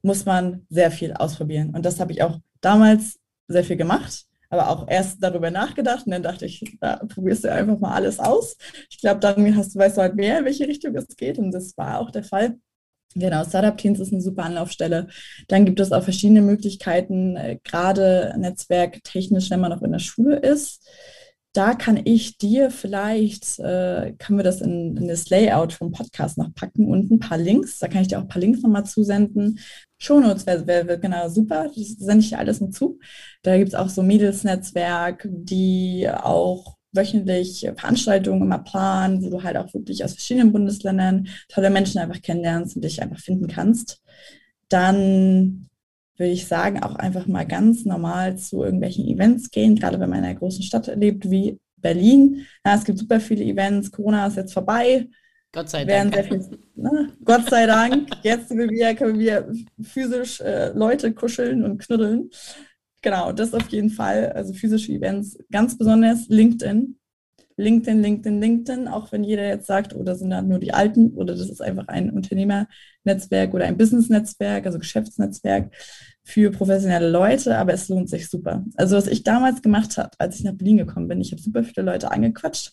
muss 0.01 0.25
man 0.25 0.65
sehr 0.71 0.91
viel 0.91 1.13
ausprobieren. 1.13 1.75
Und 1.75 1.85
das 1.85 2.01
habe 2.01 2.13
ich 2.13 2.23
auch 2.23 2.39
damals 2.63 3.19
sehr 3.49 3.65
viel 3.65 3.77
gemacht 3.77 4.25
aber 4.55 4.71
auch 4.71 4.89
erst 4.89 5.23
darüber 5.23 5.51
nachgedacht 5.51 6.07
und 6.07 6.13
dann 6.13 6.23
dachte 6.23 6.47
ich, 6.47 6.77
da 6.81 6.97
probierst 6.97 7.45
du 7.45 7.53
einfach 7.53 7.79
mal 7.79 7.95
alles 7.95 8.19
aus. 8.19 8.57
Ich 8.91 8.99
glaube, 8.99 9.21
dann 9.21 9.57
hast, 9.57 9.77
weißt 9.77 9.97
du 9.97 10.03
halt 10.03 10.15
mehr, 10.17 10.39
in 10.39 10.45
welche 10.45 10.67
Richtung 10.67 10.95
es 10.97 11.07
geht 11.17 11.39
und 11.39 11.53
das 11.53 11.77
war 11.77 12.01
auch 12.01 12.11
der 12.11 12.25
Fall. 12.25 12.57
Genau, 13.17 13.45
Startup 13.45 13.77
Teams 13.77 14.01
ist 14.01 14.13
eine 14.13 14.23
super 14.23 14.43
Anlaufstelle. 14.45 15.07
Dann 15.47 15.65
gibt 15.65 15.79
es 15.79 15.93
auch 15.93 16.03
verschiedene 16.03 16.43
Möglichkeiten, 16.43 17.37
äh, 17.37 17.59
gerade 17.63 18.35
netzwerktechnisch, 18.37 19.51
wenn 19.51 19.61
man 19.61 19.71
noch 19.71 19.83
in 19.83 19.93
der 19.93 20.01
Schule 20.01 20.37
ist. 20.37 20.85
Da 21.55 21.75
kann 21.75 22.01
ich 22.05 22.37
dir 22.37 22.69
vielleicht, 22.73 23.61
äh, 23.61 24.13
können 24.19 24.41
wir 24.41 24.43
das 24.43 24.61
in, 24.61 24.97
in, 24.97 25.07
das 25.07 25.31
Layout 25.31 25.73
vom 25.73 25.93
Podcast 25.93 26.37
noch 26.37 26.53
packen 26.53 26.89
und 26.89 27.13
ein 27.13 27.21
paar 27.21 27.39
Links. 27.39 27.79
Da 27.79 27.87
kann 27.87 28.03
ich 28.03 28.09
dir 28.09 28.19
auch 28.19 28.23
ein 28.23 28.29
paar 28.29 28.41
Links 28.41 28.61
nochmal 28.63 28.85
zusenden. 28.85 29.61
Shownotes 29.99 30.47
wäre 30.47 30.67
wär, 30.67 30.89
wär 30.89 30.99
genau 30.99 31.29
super. 31.29 31.69
Das 31.69 31.91
sende 31.91 32.25
ich 32.25 32.31
dir 32.31 32.41
alles 32.41 32.61
mit 32.61 32.75
zu. 32.75 32.99
Da 33.43 33.57
gibt 33.57 33.69
es 33.69 33.77
auch 33.77 33.89
so 33.89 34.03
Mädelsnetzwerk, 34.03 35.29
die 35.31 36.11
auch 36.11 36.77
wöchentlich 36.91 37.71
Veranstaltungen 37.77 38.43
immer 38.43 38.59
planen, 38.59 39.23
wo 39.23 39.31
du 39.31 39.45
halt 39.45 39.57
auch 39.57 39.73
wirklich 39.75 40.05
aus 40.05 40.15
verschiedenen 40.15 40.51
Bundesländern 40.51 41.29
tolle 41.49 41.71
Menschen 41.71 42.01
einfach 42.01 42.21
kennenlernst 42.21 42.75
und 42.75 42.83
dich 42.83 43.01
einfach 43.01 43.21
finden 43.21 43.47
kannst. 43.47 44.03
Dann 44.69 45.69
würde 46.17 46.33
ich 46.33 46.47
sagen, 46.47 46.83
auch 46.83 46.95
einfach 46.97 47.27
mal 47.27 47.47
ganz 47.47 47.85
normal 47.85 48.37
zu 48.37 48.63
irgendwelchen 48.63 49.07
Events 49.07 49.51
gehen, 49.51 49.75
gerade 49.75 49.99
wenn 49.99 50.11
man 50.11 50.21
in 50.21 50.25
einer 50.27 50.39
großen 50.39 50.63
Stadt 50.63 50.87
lebt 50.97 51.31
wie 51.31 51.59
Berlin. 51.77 52.47
Ja, 52.65 52.75
es 52.77 52.85
gibt 52.85 52.99
super 52.99 53.21
viele 53.21 53.45
Events, 53.45 53.91
Corona 53.91 54.27
ist 54.27 54.37
jetzt 54.37 54.53
vorbei. 54.53 55.09
Gott 55.53 55.69
sei 55.69 55.85
Dank. 55.85 56.17
Viel, 56.17 56.59
ne? 56.75 57.13
Gott 57.25 57.49
sei 57.49 57.67
Dank. 57.67 58.09
Jetzt 58.23 58.49
können 58.49 58.71
wir, 58.71 58.95
können 58.97 59.19
wir 59.19 59.53
physisch 59.83 60.41
äh, 60.41 60.71
Leute 60.71 61.13
kuscheln 61.13 61.65
und 61.65 61.79
knuddeln. 61.79 62.31
genau, 63.03 63.31
das 63.31 63.55
auf 63.55 63.69
jeden 63.69 63.91
Fall. 63.91 64.33
Also 64.33 64.53
physische 64.53 64.93
Events, 64.93 65.39
ganz 65.53 65.79
besonders 65.79 66.29
LinkedIn. 66.29 66.99
LinkedIn, 67.57 68.03
LinkedIn, 68.03 68.41
LinkedIn, 68.41 68.89
auch 68.89 69.13
wenn 69.13 69.23
jeder 69.25 69.47
jetzt 69.47 69.67
sagt, 69.67 69.95
oder 69.95 70.13
oh, 70.13 70.17
sind 70.17 70.31
da 70.31 70.43
nur 70.43 70.59
die 70.59 70.75
Alten 70.75 71.11
oder 71.15 71.35
das 71.37 71.49
ist 71.49 71.61
einfach 71.63 71.89
ein 71.89 72.11
Unternehmernetzwerk 72.11 73.55
oder 73.55 73.67
ein 73.67 73.77
Businessnetzwerk, 73.77 74.67
also 74.67 74.79
Geschäftsnetzwerk 74.79 75.73
für 76.25 76.51
professionelle 76.51 77.11
Leute, 77.11 77.57
aber 77.57 77.73
es 77.73 77.89
lohnt 77.89 78.09
sich 78.09 78.29
super. 78.29 78.65
Also 78.77 78.97
was 78.97 79.07
ich 79.07 79.23
damals 79.23 79.63
gemacht 79.63 79.97
habe, 79.99 80.11
als 80.19 80.39
ich 80.39 80.45
nach 80.45 80.55
Berlin 80.55 80.79
gekommen 80.79 81.09
bin, 81.09 81.21
ich 81.21 81.33
habe 81.33 81.41
super 81.41 81.63
viele 81.63 81.87
Leute 81.87 82.11
angequatscht, 82.11 82.73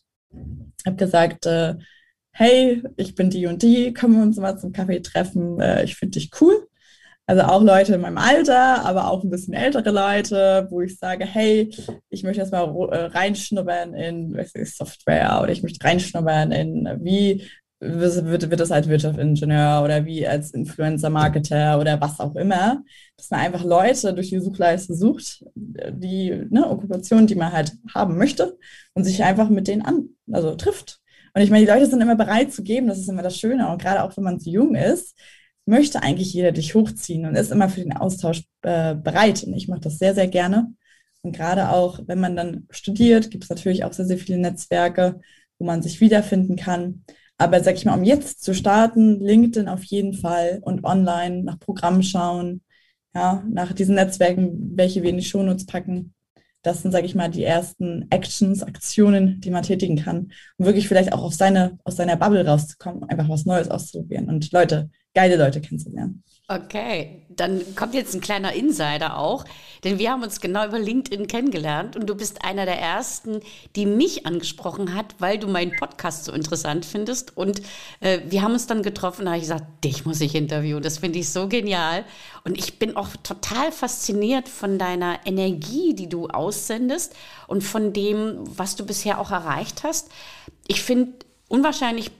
habe 0.85 0.95
gesagt, 0.95 1.45
äh, 1.45 1.75
hey, 2.31 2.81
ich 2.95 3.13
bin 3.15 3.29
die 3.29 3.45
und 3.45 3.61
die, 3.61 3.93
können 3.93 4.15
wir 4.15 4.23
uns 4.23 4.37
mal 4.37 4.57
zum 4.57 4.71
Kaffee 4.71 5.01
treffen, 5.01 5.59
äh, 5.59 5.83
ich 5.83 5.95
finde 5.95 6.19
dich 6.19 6.31
cool. 6.41 6.67
Also 7.31 7.43
auch 7.43 7.63
Leute 7.63 7.95
in 7.95 8.01
meinem 8.01 8.17
Alter, 8.17 8.83
aber 8.83 9.09
auch 9.09 9.23
ein 9.23 9.29
bisschen 9.29 9.53
ältere 9.53 9.89
Leute, 9.89 10.67
wo 10.69 10.81
ich 10.81 10.97
sage, 10.97 11.23
hey, 11.23 11.73
ich 12.09 12.23
möchte 12.23 12.41
jetzt 12.41 12.51
mal 12.51 12.65
äh, 12.91 13.05
reinschnuppern 13.05 13.93
in 13.93 14.37
Software 14.65 15.39
oder 15.41 15.53
ich 15.53 15.63
möchte 15.63 15.81
reinschnuppern 15.81 16.51
in, 16.51 16.89
wie 16.99 17.47
wird, 17.79 18.51
wird 18.51 18.59
das 18.59 18.73
als 18.73 18.89
Wirtschaftsingenieur 18.89 19.81
oder 19.81 20.05
wie 20.05 20.27
als 20.27 20.51
Influencer-Marketer 20.51 21.79
oder 21.79 22.01
was 22.01 22.19
auch 22.19 22.35
immer, 22.35 22.83
dass 23.15 23.29
man 23.29 23.39
einfach 23.39 23.63
Leute 23.63 24.13
durch 24.13 24.27
die 24.27 24.39
Suchleiste 24.41 24.93
sucht, 24.93 25.45
die 25.55 26.47
ne, 26.49 26.69
Okkupation, 26.69 27.27
die 27.27 27.35
man 27.35 27.53
halt 27.53 27.71
haben 27.95 28.17
möchte 28.17 28.57
und 28.93 29.05
sich 29.05 29.23
einfach 29.23 29.47
mit 29.47 29.69
denen 29.69 29.83
an, 29.83 30.09
also 30.33 30.53
trifft. 30.55 30.99
Und 31.33 31.43
ich 31.43 31.49
meine, 31.49 31.65
die 31.65 31.71
Leute 31.71 31.85
sind 31.85 32.01
immer 32.01 32.17
bereit 32.17 32.51
zu 32.51 32.61
geben, 32.61 32.87
das 32.87 32.99
ist 32.99 33.07
immer 33.07 33.23
das 33.23 33.37
Schöne. 33.37 33.69
Und 33.69 33.81
gerade 33.81 34.03
auch 34.03 34.17
wenn 34.17 34.25
man 34.25 34.41
zu 34.41 34.49
jung 34.49 34.75
ist, 34.75 35.15
möchte 35.65 36.03
eigentlich 36.03 36.33
jeder 36.33 36.51
dich 36.51 36.75
hochziehen 36.75 37.25
und 37.25 37.35
ist 37.35 37.51
immer 37.51 37.69
für 37.69 37.81
den 37.81 37.93
Austausch 37.93 38.43
äh, 38.63 38.95
bereit. 38.95 39.43
Und 39.43 39.53
ich 39.53 39.67
mache 39.67 39.81
das 39.81 39.97
sehr, 39.99 40.15
sehr 40.15 40.27
gerne. 40.27 40.73
Und 41.21 41.35
gerade 41.35 41.69
auch, 41.69 41.99
wenn 42.07 42.19
man 42.19 42.35
dann 42.35 42.67
studiert, 42.69 43.29
gibt 43.31 43.43
es 43.43 43.49
natürlich 43.49 43.83
auch 43.83 43.93
sehr, 43.93 44.05
sehr 44.05 44.17
viele 44.17 44.39
Netzwerke, 44.39 45.21
wo 45.59 45.65
man 45.65 45.81
sich 45.81 46.01
wiederfinden 46.01 46.55
kann. 46.55 47.03
Aber 47.37 47.63
sag 47.63 47.75
ich 47.75 47.85
mal, 47.85 47.97
um 47.97 48.03
jetzt 48.03 48.43
zu 48.43 48.53
starten, 48.53 49.19
LinkedIn 49.19 49.67
auf 49.67 49.83
jeden 49.83 50.13
Fall 50.13 50.59
und 50.61 50.83
online 50.83 51.43
nach 51.43 51.59
Programmen 51.59 52.03
schauen, 52.03 52.61
ja, 53.13 53.43
nach 53.49 53.73
diesen 53.73 53.95
Netzwerken, 53.95 54.71
welche 54.75 55.03
wir 55.03 55.09
in 55.09 55.17
die 55.17 55.23
Shownotes 55.23 55.65
packen. 55.65 56.13
Das 56.61 56.81
sind, 56.81 56.91
sage 56.91 57.07
ich 57.07 57.15
mal, 57.15 57.29
die 57.29 57.43
ersten 57.43 58.05
Actions, 58.11 58.61
Aktionen, 58.61 59.41
die 59.41 59.49
man 59.49 59.63
tätigen 59.63 59.97
kann, 59.97 60.31
um 60.57 60.65
wirklich 60.65 60.87
vielleicht 60.87 61.11
auch 61.13 61.23
auf 61.23 61.33
seine, 61.33 61.79
aus 61.83 61.95
seiner 61.95 62.15
Bubble 62.15 62.45
rauszukommen, 62.45 63.03
einfach 63.05 63.29
was 63.29 63.45
Neues 63.45 63.69
auszuprobieren. 63.69 64.29
Und 64.29 64.51
Leute, 64.51 64.91
geile 65.13 65.35
Leute 65.37 65.61
kennenzulernen. 65.61 66.23
Okay, 66.53 67.21
dann 67.29 67.77
kommt 67.77 67.93
jetzt 67.93 68.13
ein 68.13 68.19
kleiner 68.19 68.51
Insider 68.51 69.17
auch, 69.17 69.45
denn 69.85 69.99
wir 69.99 70.11
haben 70.11 70.21
uns 70.21 70.41
genau 70.41 70.65
über 70.65 70.79
LinkedIn 70.79 71.27
kennengelernt 71.27 71.95
und 71.95 72.09
du 72.09 72.15
bist 72.15 72.43
einer 72.43 72.65
der 72.65 72.77
ersten, 72.77 73.39
die 73.77 73.85
mich 73.85 74.25
angesprochen 74.25 74.93
hat, 74.93 75.15
weil 75.19 75.37
du 75.37 75.47
meinen 75.47 75.73
Podcast 75.77 76.25
so 76.25 76.33
interessant 76.33 76.83
findest. 76.83 77.37
Und 77.37 77.61
äh, 78.01 78.19
wir 78.27 78.41
haben 78.41 78.51
uns 78.51 78.67
dann 78.67 78.83
getroffen, 78.83 79.23
da 79.23 79.31
habe 79.31 79.37
ich 79.37 79.43
gesagt, 79.43 79.85
dich 79.85 80.05
muss 80.05 80.19
ich 80.19 80.35
interviewen. 80.35 80.83
Das 80.83 80.97
finde 80.97 81.19
ich 81.19 81.29
so 81.29 81.47
genial. 81.47 82.03
Und 82.43 82.57
ich 82.57 82.79
bin 82.79 82.97
auch 82.97 83.07
total 83.23 83.71
fasziniert 83.71 84.49
von 84.49 84.77
deiner 84.77 85.19
Energie, 85.25 85.93
die 85.93 86.09
du 86.09 86.27
aussendest 86.27 87.15
und 87.47 87.63
von 87.63 87.93
dem, 87.93 88.39
was 88.57 88.75
du 88.75 88.85
bisher 88.85 89.21
auch 89.21 89.31
erreicht 89.31 89.83
hast. 89.83 90.09
Ich 90.67 90.81
finde 90.81 91.13
unwahrscheinlich 91.47 92.11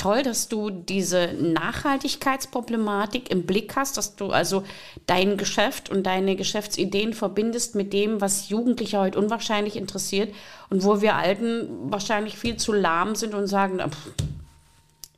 toll, 0.00 0.22
dass 0.22 0.48
du 0.48 0.70
diese 0.70 1.34
Nachhaltigkeitsproblematik 1.34 3.30
im 3.30 3.44
Blick 3.44 3.76
hast, 3.76 3.98
dass 3.98 4.16
du 4.16 4.30
also 4.30 4.64
dein 5.06 5.36
Geschäft 5.36 5.90
und 5.90 6.04
deine 6.04 6.36
Geschäftsideen 6.36 7.12
verbindest 7.12 7.74
mit 7.74 7.92
dem, 7.92 8.20
was 8.20 8.48
Jugendliche 8.48 8.98
heute 8.98 9.18
unwahrscheinlich 9.18 9.76
interessiert 9.76 10.34
und 10.70 10.84
wo 10.84 11.02
wir 11.02 11.16
Alten 11.16 11.68
wahrscheinlich 11.90 12.38
viel 12.38 12.56
zu 12.56 12.72
lahm 12.72 13.14
sind 13.14 13.34
und 13.34 13.46
sagen, 13.46 13.78
pff, 13.78 14.12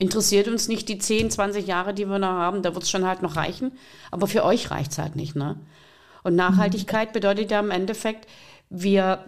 interessiert 0.00 0.48
uns 0.48 0.66
nicht 0.66 0.88
die 0.88 0.98
10, 0.98 1.30
20 1.30 1.64
Jahre, 1.64 1.94
die 1.94 2.06
wir 2.06 2.18
noch 2.18 2.26
haben, 2.26 2.62
da 2.62 2.74
wird 2.74 2.82
es 2.82 2.90
schon 2.90 3.06
halt 3.06 3.22
noch 3.22 3.36
reichen, 3.36 3.70
aber 4.10 4.26
für 4.26 4.44
euch 4.44 4.72
reicht 4.72 4.90
es 4.90 4.98
halt 4.98 5.14
nicht. 5.14 5.36
Ne? 5.36 5.56
Und 6.24 6.34
Nachhaltigkeit 6.34 7.12
bedeutet 7.12 7.52
ja 7.52 7.60
im 7.60 7.70
Endeffekt, 7.70 8.28
wir 8.68 9.24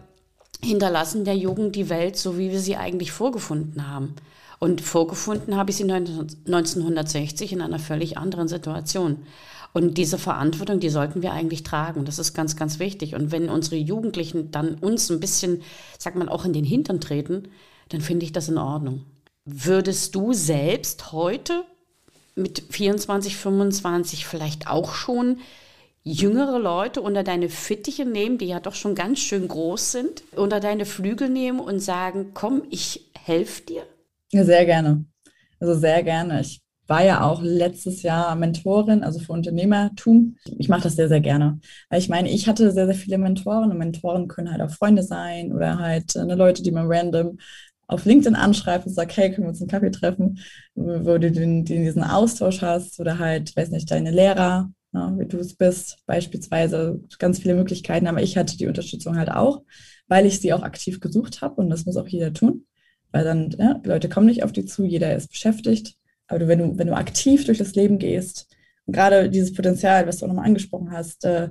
hinterlassen 0.60 1.24
der 1.24 1.36
Jugend 1.36 1.76
die 1.76 1.88
Welt 1.90 2.16
so, 2.16 2.38
wie 2.38 2.50
wir 2.50 2.58
sie 2.58 2.76
eigentlich 2.76 3.12
vorgefunden 3.12 3.88
haben. 3.88 4.16
Und 4.64 4.80
vorgefunden 4.80 5.56
habe 5.56 5.70
ich 5.70 5.76
sie 5.76 5.82
1960 5.84 7.52
in 7.52 7.60
einer 7.60 7.78
völlig 7.78 8.16
anderen 8.16 8.48
Situation. 8.48 9.18
Und 9.74 9.98
diese 9.98 10.16
Verantwortung, 10.16 10.80
die 10.80 10.88
sollten 10.88 11.20
wir 11.20 11.32
eigentlich 11.32 11.64
tragen. 11.64 12.06
Das 12.06 12.18
ist 12.18 12.32
ganz, 12.32 12.56
ganz 12.56 12.78
wichtig. 12.78 13.14
Und 13.14 13.30
wenn 13.30 13.50
unsere 13.50 13.76
Jugendlichen 13.76 14.52
dann 14.52 14.76
uns 14.76 15.10
ein 15.10 15.20
bisschen, 15.20 15.60
sagt 15.98 16.16
man, 16.16 16.30
auch 16.30 16.46
in 16.46 16.54
den 16.54 16.64
Hintern 16.64 16.98
treten, 16.98 17.48
dann 17.90 18.00
finde 18.00 18.24
ich 18.24 18.32
das 18.32 18.48
in 18.48 18.56
Ordnung. 18.56 19.04
Würdest 19.44 20.14
du 20.14 20.32
selbst 20.32 21.12
heute 21.12 21.64
mit 22.34 22.62
24, 22.70 23.36
25 23.36 24.24
vielleicht 24.24 24.66
auch 24.66 24.94
schon 24.94 25.40
jüngere 26.04 26.58
Leute 26.58 27.02
unter 27.02 27.22
deine 27.22 27.50
Fittiche 27.50 28.06
nehmen, 28.06 28.38
die 28.38 28.46
ja 28.46 28.60
doch 28.60 28.74
schon 28.74 28.94
ganz 28.94 29.18
schön 29.18 29.46
groß 29.46 29.92
sind, 29.92 30.22
unter 30.34 30.58
deine 30.58 30.86
Flügel 30.86 31.28
nehmen 31.28 31.60
und 31.60 31.80
sagen, 31.80 32.30
komm, 32.32 32.62
ich 32.70 33.10
helfe 33.12 33.60
dir? 33.64 33.86
Sehr 34.42 34.64
gerne. 34.64 35.04
Also 35.60 35.74
sehr 35.74 36.02
gerne. 36.02 36.40
Ich 36.40 36.60
war 36.86 37.04
ja 37.04 37.22
auch 37.22 37.40
letztes 37.42 38.02
Jahr 38.02 38.34
Mentorin, 38.36 39.02
also 39.02 39.18
für 39.18 39.32
Unternehmertum. 39.32 40.36
Ich 40.58 40.68
mache 40.68 40.82
das 40.82 40.96
sehr, 40.96 41.08
sehr 41.08 41.20
gerne. 41.20 41.60
Weil 41.88 42.00
ich 42.00 42.08
meine, 42.08 42.30
ich 42.30 42.48
hatte 42.48 42.72
sehr, 42.72 42.86
sehr 42.86 42.94
viele 42.94 43.18
Mentoren 43.18 43.70
und 43.70 43.78
Mentoren 43.78 44.28
können 44.28 44.50
halt 44.50 44.60
auch 44.60 44.70
Freunde 44.70 45.02
sein 45.02 45.52
oder 45.52 45.78
halt 45.78 46.14
äh, 46.16 46.24
ne, 46.24 46.34
Leute, 46.34 46.62
die 46.62 46.72
man 46.72 46.86
random 46.88 47.38
auf 47.86 48.04
LinkedIn 48.04 48.34
anschreibt 48.34 48.86
und 48.86 48.92
sagt, 48.92 49.16
hey, 49.16 49.30
können 49.30 49.46
wir 49.46 49.50
uns 49.50 49.60
einen 49.60 49.70
Kaffee 49.70 49.90
treffen, 49.90 50.38
wo 50.74 51.18
du 51.18 51.30
den, 51.30 51.64
den 51.64 51.84
diesen 51.84 52.02
Austausch 52.02 52.62
hast 52.62 52.98
oder 52.98 53.18
halt, 53.18 53.54
weiß 53.56 53.70
nicht, 53.70 53.90
deine 53.90 54.10
Lehrer, 54.10 54.70
ja, 54.92 55.10
ne, 55.10 55.18
wie 55.18 55.26
du 55.26 55.38
es 55.38 55.54
bist, 55.54 55.98
beispielsweise 56.06 57.00
ganz 57.18 57.38
viele 57.38 57.54
Möglichkeiten. 57.54 58.06
Aber 58.06 58.22
ich 58.22 58.36
hatte 58.36 58.56
die 58.56 58.66
Unterstützung 58.66 59.16
halt 59.16 59.30
auch, 59.30 59.62
weil 60.08 60.26
ich 60.26 60.40
sie 60.40 60.52
auch 60.52 60.62
aktiv 60.62 61.00
gesucht 61.00 61.40
habe 61.40 61.56
und 61.56 61.70
das 61.70 61.86
muss 61.86 61.96
auch 61.96 62.08
jeder 62.08 62.32
tun 62.32 62.66
weil 63.14 63.22
dann, 63.22 63.54
ja, 63.56 63.80
Leute 63.84 64.08
kommen 64.08 64.26
nicht 64.26 64.42
auf 64.42 64.50
dich 64.50 64.66
zu, 64.66 64.84
jeder 64.84 65.14
ist 65.14 65.30
beschäftigt. 65.30 65.94
Aber 66.26 66.40
du, 66.40 66.48
wenn, 66.48 66.58
du, 66.58 66.78
wenn 66.78 66.88
du 66.88 66.96
aktiv 66.96 67.44
durch 67.44 67.58
das 67.58 67.76
Leben 67.76 68.00
gehst, 68.00 68.48
und 68.86 68.92
gerade 68.92 69.30
dieses 69.30 69.54
Potenzial, 69.54 70.08
was 70.08 70.18
du 70.18 70.24
auch 70.24 70.28
nochmal 70.28 70.46
angesprochen 70.46 70.90
hast, 70.90 71.24
äh, 71.24 71.50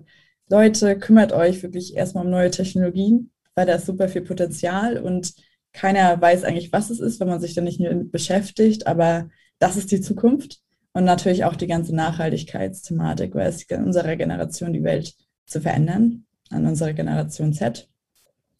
Leute, 0.49 0.99
kümmert 0.99 1.31
euch 1.31 1.63
wirklich 1.63 1.95
erstmal 1.95 2.25
um 2.25 2.31
neue 2.31 2.51
Technologien, 2.51 3.31
weil 3.55 3.65
da 3.65 3.75
ist 3.75 3.85
super 3.85 4.09
viel 4.09 4.23
Potenzial 4.23 4.97
und 4.97 5.33
keiner 5.71 6.21
weiß 6.21 6.43
eigentlich, 6.43 6.73
was 6.73 6.89
es 6.89 6.99
ist, 6.99 7.21
wenn 7.21 7.29
man 7.29 7.39
sich 7.39 7.53
da 7.53 7.61
nicht 7.61 7.79
mit 7.79 8.11
beschäftigt, 8.11 8.85
aber 8.85 9.29
das 9.57 9.77
ist 9.77 9.89
die 9.89 10.01
Zukunft 10.01 10.59
und 10.91 11.05
natürlich 11.05 11.45
auch 11.45 11.55
die 11.55 11.67
ganze 11.67 11.95
Nachhaltigkeitsthematik, 11.95 13.35
weil 13.35 13.47
es 13.47 13.63
in 13.63 13.85
unserer 13.85 14.17
Generation 14.17 14.73
die 14.73 14.83
Welt 14.83 15.15
zu 15.45 15.61
verändern, 15.61 16.25
an 16.49 16.67
unserer 16.67 16.91
Generation 16.91 17.53
Z. 17.53 17.87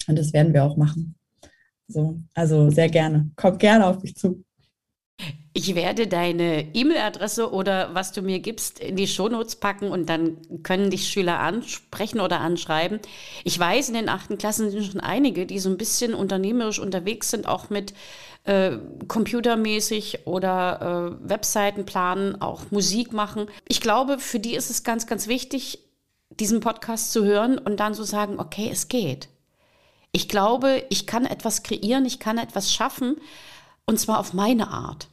Und 0.08 0.18
das 0.18 0.32
werden 0.32 0.54
wir 0.54 0.64
auch 0.64 0.78
machen. 0.78 1.16
So, 1.94 2.20
also 2.34 2.70
sehr 2.70 2.90
gerne. 2.90 3.32
Kommt 3.36 3.60
gerne 3.60 3.86
auf 3.86 4.02
mich 4.02 4.16
zu. 4.16 4.44
Ich 5.56 5.76
werde 5.76 6.08
deine 6.08 6.74
E-Mail-Adresse 6.74 7.54
oder 7.54 7.94
was 7.94 8.12
du 8.12 8.24
mir 8.24 8.40
gibst 8.40 8.80
in 8.80 8.96
die 8.96 9.06
Shownotes 9.06 9.58
packen 9.58 9.90
und 9.90 10.10
dann 10.10 10.38
können 10.64 10.90
dich 10.90 11.08
Schüler 11.08 11.40
ansprechen 11.40 12.20
oder 12.20 12.42
anschreiben. 12.42 13.00
Ich 13.44 13.60
weiß, 13.60 13.90
in 13.90 13.94
den 13.94 14.10
achten 14.10 14.40
Klassen 14.40 14.72
sind 14.72 14.84
schon 14.84 15.00
einige, 15.00 15.46
die 15.46 15.60
so 15.60 15.70
ein 15.70 15.78
bisschen 15.78 16.16
unternehmerisch 16.16 16.80
unterwegs 16.80 17.30
sind, 17.30 17.48
auch 17.48 17.70
mit 17.70 17.94
äh, 18.46 18.78
computermäßig 19.08 20.26
oder 20.26 21.20
äh, 21.22 21.30
Webseiten 21.30 21.86
planen, 21.86 22.42
auch 22.42 22.72
Musik 22.72 23.14
machen. 23.14 23.46
Ich 23.68 23.80
glaube, 23.80 24.18
für 24.18 24.40
die 24.40 24.56
ist 24.56 24.72
es 24.72 24.84
ganz, 24.84 25.06
ganz 25.06 25.28
wichtig, 25.28 25.80
diesen 26.40 26.62
Podcast 26.62 27.12
zu 27.12 27.26
hören 27.26 27.60
und 27.60 27.80
dann 27.80 27.94
zu 27.94 28.04
so 28.04 28.12
sagen, 28.12 28.40
okay, 28.40 28.70
es 28.72 28.88
geht. 28.88 29.30
Ich 30.14 30.30
glaube, 30.30 30.86
ich 30.90 31.08
kann 31.08 31.26
etwas 31.26 31.64
kreieren, 31.64 32.06
ich 32.06 32.20
kann 32.20 32.38
etwas 32.38 32.72
schaffen 32.72 33.18
und 33.86 34.00
zwar 34.00 34.20
auf 34.20 34.34
meine 34.34 34.70
Art. 34.70 35.08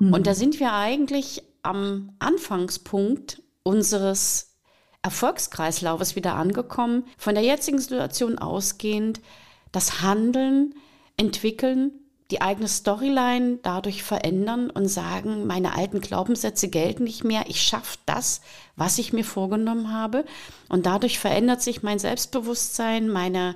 Mhm. 0.00 0.12
Und 0.12 0.26
da 0.26 0.34
sind 0.34 0.58
wir 0.58 0.72
eigentlich 0.72 1.42
am 1.62 2.14
Anfangspunkt 2.18 3.42
unseres 3.62 4.56
Erfolgskreislaufes 5.02 6.16
wieder 6.16 6.34
angekommen, 6.34 7.04
von 7.18 7.34
der 7.34 7.44
jetzigen 7.44 7.78
Situation 7.78 8.38
ausgehend, 8.38 9.20
das 9.70 10.00
Handeln, 10.02 10.74
entwickeln, 11.16 11.92
die 12.30 12.40
eigene 12.40 12.68
Storyline 12.68 13.58
dadurch 13.62 14.02
verändern 14.02 14.70
und 14.70 14.88
sagen, 14.88 15.46
meine 15.46 15.76
alten 15.76 16.00
Glaubenssätze 16.00 16.68
gelten 16.68 17.04
nicht 17.04 17.24
mehr, 17.24 17.44
ich 17.48 17.60
schaffe 17.60 17.98
das, 18.06 18.40
was 18.76 18.96
ich 18.96 19.12
mir 19.12 19.24
vorgenommen 19.24 19.92
habe. 19.92 20.24
Und 20.70 20.86
dadurch 20.86 21.18
verändert 21.18 21.60
sich 21.60 21.82
mein 21.82 21.98
Selbstbewusstsein, 21.98 23.08
meine 23.08 23.54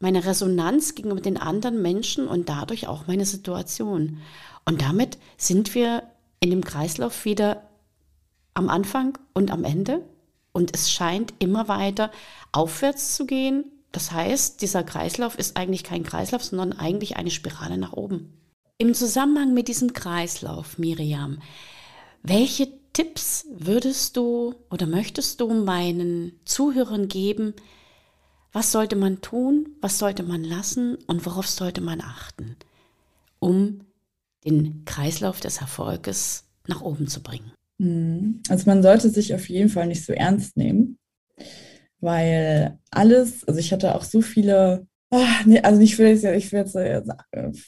meine 0.00 0.24
Resonanz 0.24 0.94
gegenüber 0.94 1.20
den 1.20 1.36
anderen 1.36 1.82
Menschen 1.82 2.28
und 2.28 2.48
dadurch 2.48 2.86
auch 2.86 3.06
meine 3.06 3.26
Situation. 3.26 4.18
Und 4.64 4.82
damit 4.82 5.18
sind 5.36 5.74
wir 5.74 6.04
in 6.40 6.50
dem 6.50 6.64
Kreislauf 6.64 7.24
wieder 7.24 7.68
am 8.54 8.68
Anfang 8.68 9.18
und 9.34 9.50
am 9.50 9.64
Ende 9.64 10.02
und 10.52 10.74
es 10.74 10.90
scheint 10.90 11.34
immer 11.38 11.68
weiter 11.68 12.10
aufwärts 12.52 13.14
zu 13.14 13.26
gehen. 13.26 13.64
Das 13.92 14.12
heißt, 14.12 14.60
dieser 14.60 14.82
Kreislauf 14.82 15.38
ist 15.38 15.56
eigentlich 15.56 15.84
kein 15.84 16.02
Kreislauf, 16.02 16.44
sondern 16.44 16.72
eigentlich 16.72 17.16
eine 17.16 17.30
Spirale 17.30 17.78
nach 17.78 17.92
oben. 17.92 18.32
Im 18.76 18.94
Zusammenhang 18.94 19.54
mit 19.54 19.68
diesem 19.68 19.92
Kreislauf, 19.92 20.78
Miriam, 20.78 21.38
welche 22.22 22.68
Tipps 22.92 23.46
würdest 23.50 24.16
du 24.16 24.54
oder 24.70 24.86
möchtest 24.86 25.40
du 25.40 25.52
meinen 25.52 26.38
Zuhörern 26.44 27.08
geben? 27.08 27.54
Was 28.52 28.72
sollte 28.72 28.96
man 28.96 29.20
tun? 29.20 29.76
Was 29.80 29.98
sollte 29.98 30.22
man 30.22 30.44
lassen? 30.44 30.96
Und 31.06 31.26
worauf 31.26 31.46
sollte 31.46 31.80
man 31.80 32.00
achten, 32.00 32.56
um 33.38 33.80
den 34.44 34.84
Kreislauf 34.84 35.40
des 35.40 35.58
Erfolges 35.58 36.44
nach 36.66 36.80
oben 36.80 37.08
zu 37.08 37.22
bringen? 37.22 37.52
Mhm. 37.78 38.42
Also 38.48 38.64
man 38.66 38.82
sollte 38.82 39.10
sich 39.10 39.34
auf 39.34 39.48
jeden 39.48 39.68
Fall 39.68 39.86
nicht 39.86 40.04
so 40.04 40.12
ernst 40.12 40.56
nehmen, 40.56 40.98
weil 42.00 42.78
alles, 42.90 43.46
also 43.46 43.60
ich 43.60 43.72
hatte 43.72 43.94
auch 43.94 44.04
so 44.04 44.20
viele 44.20 44.86
Ach, 45.10 45.46
nee, 45.46 45.58
also 45.62 45.80
ich 45.80 45.98
will 45.98 46.08
jetzt, 46.08 46.22
ich 46.22 46.52
will 46.52 46.58
jetzt 46.60 46.74
äh, 46.74 47.02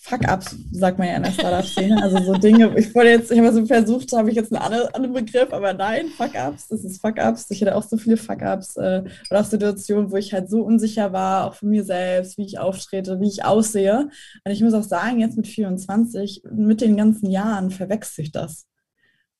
Fuck-Ups, 0.02 0.56
sagt 0.72 0.98
man 0.98 1.08
ja 1.08 1.16
in 1.16 1.22
der 1.22 1.32
Startup-Szene. 1.32 2.02
Also 2.02 2.18
so 2.18 2.34
Dinge, 2.34 2.78
ich 2.78 2.94
wollte 2.94 3.12
jetzt, 3.12 3.32
ich 3.32 3.38
habe 3.38 3.50
so 3.50 3.64
versucht, 3.64 4.12
habe 4.12 4.28
ich 4.28 4.36
jetzt 4.36 4.52
einen 4.52 4.62
anderen, 4.62 4.94
anderen 4.94 5.24
Begriff, 5.24 5.50
aber 5.50 5.72
nein, 5.72 6.08
Fuck-Ups, 6.08 6.68
das 6.68 6.84
ist 6.84 7.00
Fuck-Ups. 7.00 7.46
Ich 7.50 7.62
hatte 7.62 7.76
auch 7.76 7.82
so 7.82 7.96
viele 7.96 8.18
Fuck-Ups 8.18 8.76
äh, 8.76 9.04
oder 9.30 9.40
auch 9.40 9.44
Situationen, 9.46 10.10
wo 10.10 10.16
ich 10.16 10.34
halt 10.34 10.50
so 10.50 10.60
unsicher 10.60 11.14
war, 11.14 11.46
auch 11.46 11.54
von 11.54 11.70
mir 11.70 11.82
selbst, 11.82 12.36
wie 12.36 12.44
ich 12.44 12.58
auftrete, 12.58 13.20
wie 13.20 13.28
ich 13.28 13.42
aussehe. 13.42 14.10
Und 14.44 14.52
ich 14.52 14.60
muss 14.60 14.74
auch 14.74 14.82
sagen, 14.82 15.20
jetzt 15.20 15.38
mit 15.38 15.46
24, 15.46 16.42
mit 16.52 16.82
den 16.82 16.98
ganzen 16.98 17.30
Jahren 17.30 17.70
verwechselt 17.70 18.16
sich 18.16 18.32
das. 18.32 18.66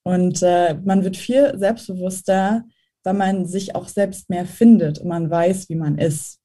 Und 0.05 0.43
äh, 0.43 0.75
man 0.85 1.05
wird 1.05 1.19
viel 1.19 1.53
selbstbewusster, 1.59 2.65
weil 3.05 3.15
man 3.15 3.45
sich 3.45 3.75
auch 3.75 3.89
selbst 3.89 4.31
mehr 4.31 4.47
findet 4.47 5.01
und 5.01 5.09
man 5.09 5.29
weiß, 5.31 5.69
wie 5.69 5.77
man 5.77 5.99
ist. 5.99 6.40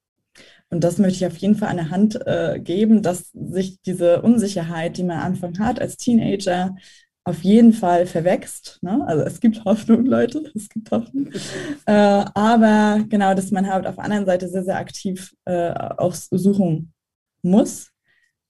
Und 0.69 0.83
das 0.83 0.97
möchte 0.97 1.17
ich 1.17 1.25
auf 1.25 1.37
jeden 1.37 1.55
Fall 1.55 1.69
an 1.69 1.77
der 1.77 1.89
Hand 1.89 2.19
äh, 2.25 2.59
geben, 2.59 3.01
dass 3.01 3.31
sich 3.33 3.81
diese 3.81 4.21
Unsicherheit, 4.21 4.97
die 4.97 5.03
man 5.03 5.17
am 5.19 5.25
Anfang 5.25 5.59
hat 5.59 5.79
als 5.79 5.97
Teenager, 5.97 6.75
auf 7.23 7.43
jeden 7.43 7.73
Fall 7.73 8.05
verwächst. 8.05 8.79
Ne? 8.81 9.03
Also 9.07 9.23
es 9.23 9.39
gibt 9.39 9.65
Hoffnung, 9.65 10.05
Leute, 10.05 10.51
es 10.55 10.69
gibt 10.69 10.91
Hoffnung. 10.91 11.29
äh, 11.85 11.91
aber 12.33 13.03
genau, 13.09 13.33
dass 13.33 13.51
man 13.51 13.67
halt 13.67 13.87
auf 13.87 13.95
der 13.95 14.03
anderen 14.03 14.25
Seite 14.25 14.47
sehr, 14.47 14.63
sehr 14.63 14.77
aktiv 14.77 15.33
äh, 15.45 15.71
auch 15.71 16.13
suchen 16.13 16.93
muss 17.41 17.91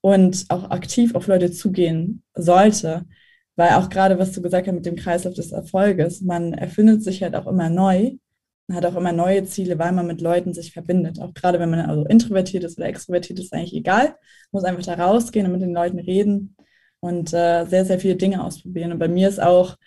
und 0.02 0.46
auch 0.50 0.70
aktiv 0.72 1.16
auf 1.16 1.28
Leute 1.28 1.52
zugehen 1.52 2.24
sollte. 2.34 3.06
Weil 3.58 3.72
auch 3.72 3.90
gerade, 3.90 4.20
was 4.20 4.34
du 4.34 4.42
gesagt 4.42 4.68
hast 4.68 4.74
mit 4.76 4.86
dem 4.86 4.98
Kreislauf 4.98 5.34
des 5.34 5.54
Erfolges, 5.54 6.22
man 6.22 6.54
erfindet 6.54 7.04
sich 7.04 7.24
halt 7.24 7.36
auch 7.36 7.48
immer 7.48 7.70
neu 7.70 8.18
hat 8.72 8.86
auch 8.86 8.96
immer 8.96 9.12
neue 9.12 9.46
Ziele, 9.46 9.78
weil 9.78 9.92
man 9.92 10.08
mit 10.08 10.22
Leuten 10.22 10.54
sich 10.54 10.74
verbindet. 10.74 11.20
Auch 11.20 11.34
gerade 11.34 11.60
wenn 11.60 11.70
man 11.70 11.82
also 11.82 12.06
introvertiert 12.06 12.64
ist 12.64 12.78
oder 12.78 12.88
extrovertiert 12.88 13.40
ist, 13.40 13.54
eigentlich 13.54 13.76
egal. 13.76 14.16
Muss 14.52 14.64
einfach 14.64 14.84
da 14.84 14.96
rausgehen 14.96 15.46
und 15.46 15.52
mit 15.52 15.62
den 15.62 15.74
Leuten 15.74 16.00
reden 16.00 16.56
und 17.00 17.34
äh, 17.34 17.66
sehr, 17.66 17.86
sehr 17.86 18.00
viele 18.00 18.16
Dinge 18.16 18.44
ausprobieren. 18.44 18.92
Und 18.92 19.00
bei 19.00 19.08
mir 19.08 19.30
ist 19.30 19.42
auch 19.42 19.78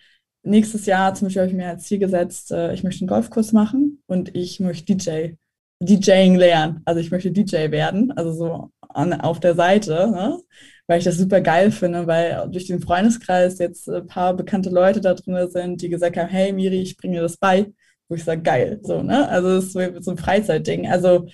nächstes 0.42 0.86
Jahr 0.86 1.14
zum 1.14 1.26
Beispiel 1.26 1.42
habe 1.42 1.50
ich 1.50 1.56
mir 1.56 1.68
als 1.68 1.84
Ziel 1.84 1.98
gesetzt, 1.98 2.52
äh, 2.52 2.72
ich 2.72 2.84
möchte 2.84 3.02
einen 3.02 3.08
Golfkurs 3.08 3.52
machen 3.52 4.02
und 4.06 4.34
ich 4.36 4.60
möchte 4.60 4.94
DJ, 4.94 5.34
DJing 5.80 6.36
lernen. 6.36 6.82
Also 6.84 7.00
ich 7.00 7.10
möchte 7.10 7.32
DJ 7.32 7.70
werden, 7.70 8.12
also 8.12 8.32
so 8.32 8.70
an, 8.88 9.12
auf 9.20 9.40
der 9.40 9.54
Seite, 9.54 10.10
ne? 10.10 10.40
weil 10.86 10.98
ich 10.98 11.04
das 11.04 11.16
super 11.16 11.40
geil 11.40 11.70
finde, 11.72 12.06
weil 12.06 12.48
durch 12.50 12.66
den 12.66 12.80
Freundeskreis 12.80 13.58
jetzt 13.58 13.88
ein 13.88 14.06
paar 14.06 14.34
bekannte 14.34 14.70
Leute 14.70 15.00
da 15.00 15.14
drin 15.14 15.48
sind, 15.50 15.82
die 15.82 15.88
gesagt 15.88 16.16
haben, 16.16 16.28
hey 16.28 16.52
Miri, 16.52 16.80
ich 16.80 16.96
bringe 16.96 17.16
dir 17.16 17.22
das 17.22 17.36
bei 17.36 17.72
wo 18.08 18.14
ich 18.14 18.24
sage, 18.24 18.42
geil, 18.42 18.80
so, 18.82 19.02
ne? 19.02 19.28
Also 19.28 19.56
es 19.56 19.74
ist 19.74 20.04
so, 20.04 20.10
ein 20.10 20.18
Freizeitding. 20.18 20.88
Also 20.88 21.26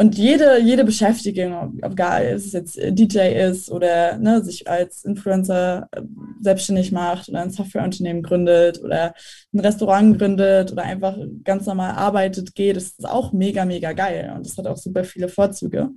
und 0.00 0.16
jede, 0.16 0.58
jede 0.60 0.84
Beschäftigung, 0.84 1.78
ob 1.82 1.92
egal, 1.92 2.24
es 2.24 2.52
jetzt 2.52 2.78
DJ 2.80 3.34
ist 3.50 3.70
oder 3.70 4.16
ne, 4.16 4.42
sich 4.42 4.66
als 4.66 5.04
Influencer 5.04 5.88
äh, 5.92 6.00
selbstständig 6.40 6.90
macht 6.90 7.28
oder 7.28 7.40
ein 7.42 7.50
Softwareunternehmen 7.50 8.22
gründet 8.22 8.82
oder 8.82 9.14
ein 9.52 9.60
Restaurant 9.60 10.18
gründet 10.18 10.72
oder 10.72 10.84
einfach 10.84 11.18
ganz 11.44 11.66
normal 11.66 11.96
arbeitet, 11.96 12.54
geht, 12.54 12.76
das 12.76 12.84
ist 12.84 13.06
auch 13.06 13.34
mega, 13.34 13.66
mega 13.66 13.92
geil. 13.92 14.32
Und 14.34 14.46
das 14.46 14.56
hat 14.56 14.66
auch 14.66 14.78
super 14.78 15.04
viele 15.04 15.28
Vorzüge. 15.28 15.90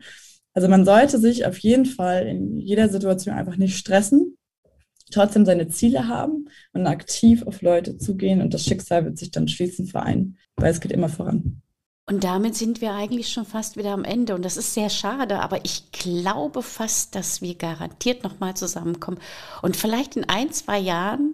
Also 0.53 0.67
man 0.67 0.83
sollte 0.83 1.17
sich 1.17 1.45
auf 1.45 1.57
jeden 1.59 1.85
Fall 1.85 2.27
in 2.27 2.57
jeder 2.57 2.89
Situation 2.89 3.35
einfach 3.35 3.55
nicht 3.55 3.77
stressen, 3.77 4.37
trotzdem 5.13 5.45
seine 5.45 5.67
Ziele 5.67 6.07
haben 6.07 6.49
und 6.73 6.87
aktiv 6.87 7.43
auf 7.43 7.61
Leute 7.61 7.97
zugehen 7.97 8.41
und 8.41 8.53
das 8.53 8.65
Schicksal 8.65 9.05
wird 9.05 9.17
sich 9.17 9.31
dann 9.31 9.47
schließlich 9.47 9.91
vereinen, 9.91 10.37
weil 10.55 10.71
es 10.71 10.81
geht 10.81 10.91
immer 10.91 11.09
voran. 11.09 11.61
Und 12.05 12.25
damit 12.25 12.55
sind 12.55 12.81
wir 12.81 12.91
eigentlich 12.91 13.29
schon 13.29 13.45
fast 13.45 13.77
wieder 13.77 13.91
am 13.91 14.03
Ende. 14.03 14.35
Und 14.35 14.43
das 14.43 14.57
ist 14.57 14.73
sehr 14.73 14.89
schade, 14.89 15.39
aber 15.39 15.63
ich 15.63 15.91
glaube 15.93 16.61
fast, 16.61 17.15
dass 17.15 17.41
wir 17.41 17.55
garantiert 17.55 18.23
nochmal 18.23 18.55
zusammenkommen. 18.55 19.19
Und 19.61 19.77
vielleicht 19.77 20.17
in 20.17 20.25
ein, 20.25 20.51
zwei 20.51 20.79
Jahren 20.79 21.33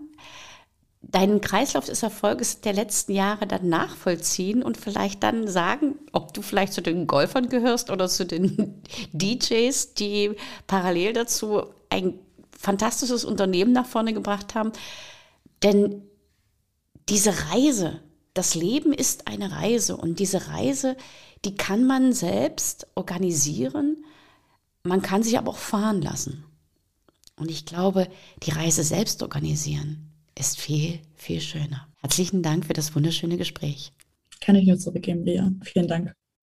deinen 1.01 1.41
Kreislauf 1.41 1.85
des 1.85 2.03
Erfolges 2.03 2.61
der 2.61 2.73
letzten 2.73 3.13
Jahre 3.13 3.47
dann 3.47 3.69
nachvollziehen 3.69 4.61
und 4.61 4.77
vielleicht 4.77 5.23
dann 5.23 5.47
sagen, 5.47 5.95
ob 6.11 6.33
du 6.33 6.41
vielleicht 6.41 6.73
zu 6.73 6.81
den 6.81 7.07
Golfern 7.07 7.49
gehörst 7.49 7.89
oder 7.89 8.07
zu 8.07 8.25
den 8.25 8.83
DJs, 9.13 9.93
die 9.95 10.35
parallel 10.67 11.13
dazu 11.13 11.63
ein 11.89 12.19
fantastisches 12.59 13.23
Unternehmen 13.23 13.71
nach 13.71 13.85
vorne 13.85 14.13
gebracht 14.13 14.53
haben. 14.53 14.73
Denn 15.63 16.03
diese 17.07 17.33
Reise, 17.51 18.01
das 18.33 18.53
Leben 18.53 18.93
ist 18.93 19.27
eine 19.27 19.51
Reise 19.51 19.95
und 19.97 20.19
diese 20.19 20.49
Reise, 20.49 20.97
die 21.45 21.55
kann 21.55 21.87
man 21.87 22.13
selbst 22.13 22.85
organisieren, 22.95 24.03
man 24.83 25.01
kann 25.01 25.23
sich 25.23 25.37
aber 25.37 25.51
auch 25.51 25.57
fahren 25.57 26.01
lassen. 26.01 26.43
Und 27.37 27.49
ich 27.49 27.65
glaube, 27.65 28.09
die 28.43 28.51
Reise 28.51 28.83
selbst 28.83 29.23
organisieren 29.23 30.11
ist 30.37 30.59
viel, 30.59 30.99
viel 31.15 31.39
schöner. 31.39 31.87
Herzlichen 32.01 32.43
Dank 32.43 32.65
für 32.65 32.73
das 32.73 32.93
wunderschöne 32.93 33.37
Gespräch. 33.37 33.93
Kann 34.41 34.55
ich 34.55 34.67
nur 34.67 34.77
zurückgeben, 34.77 35.23
Ria. 35.23 35.51
Vielen 35.63 35.87
Dank. 35.87 36.13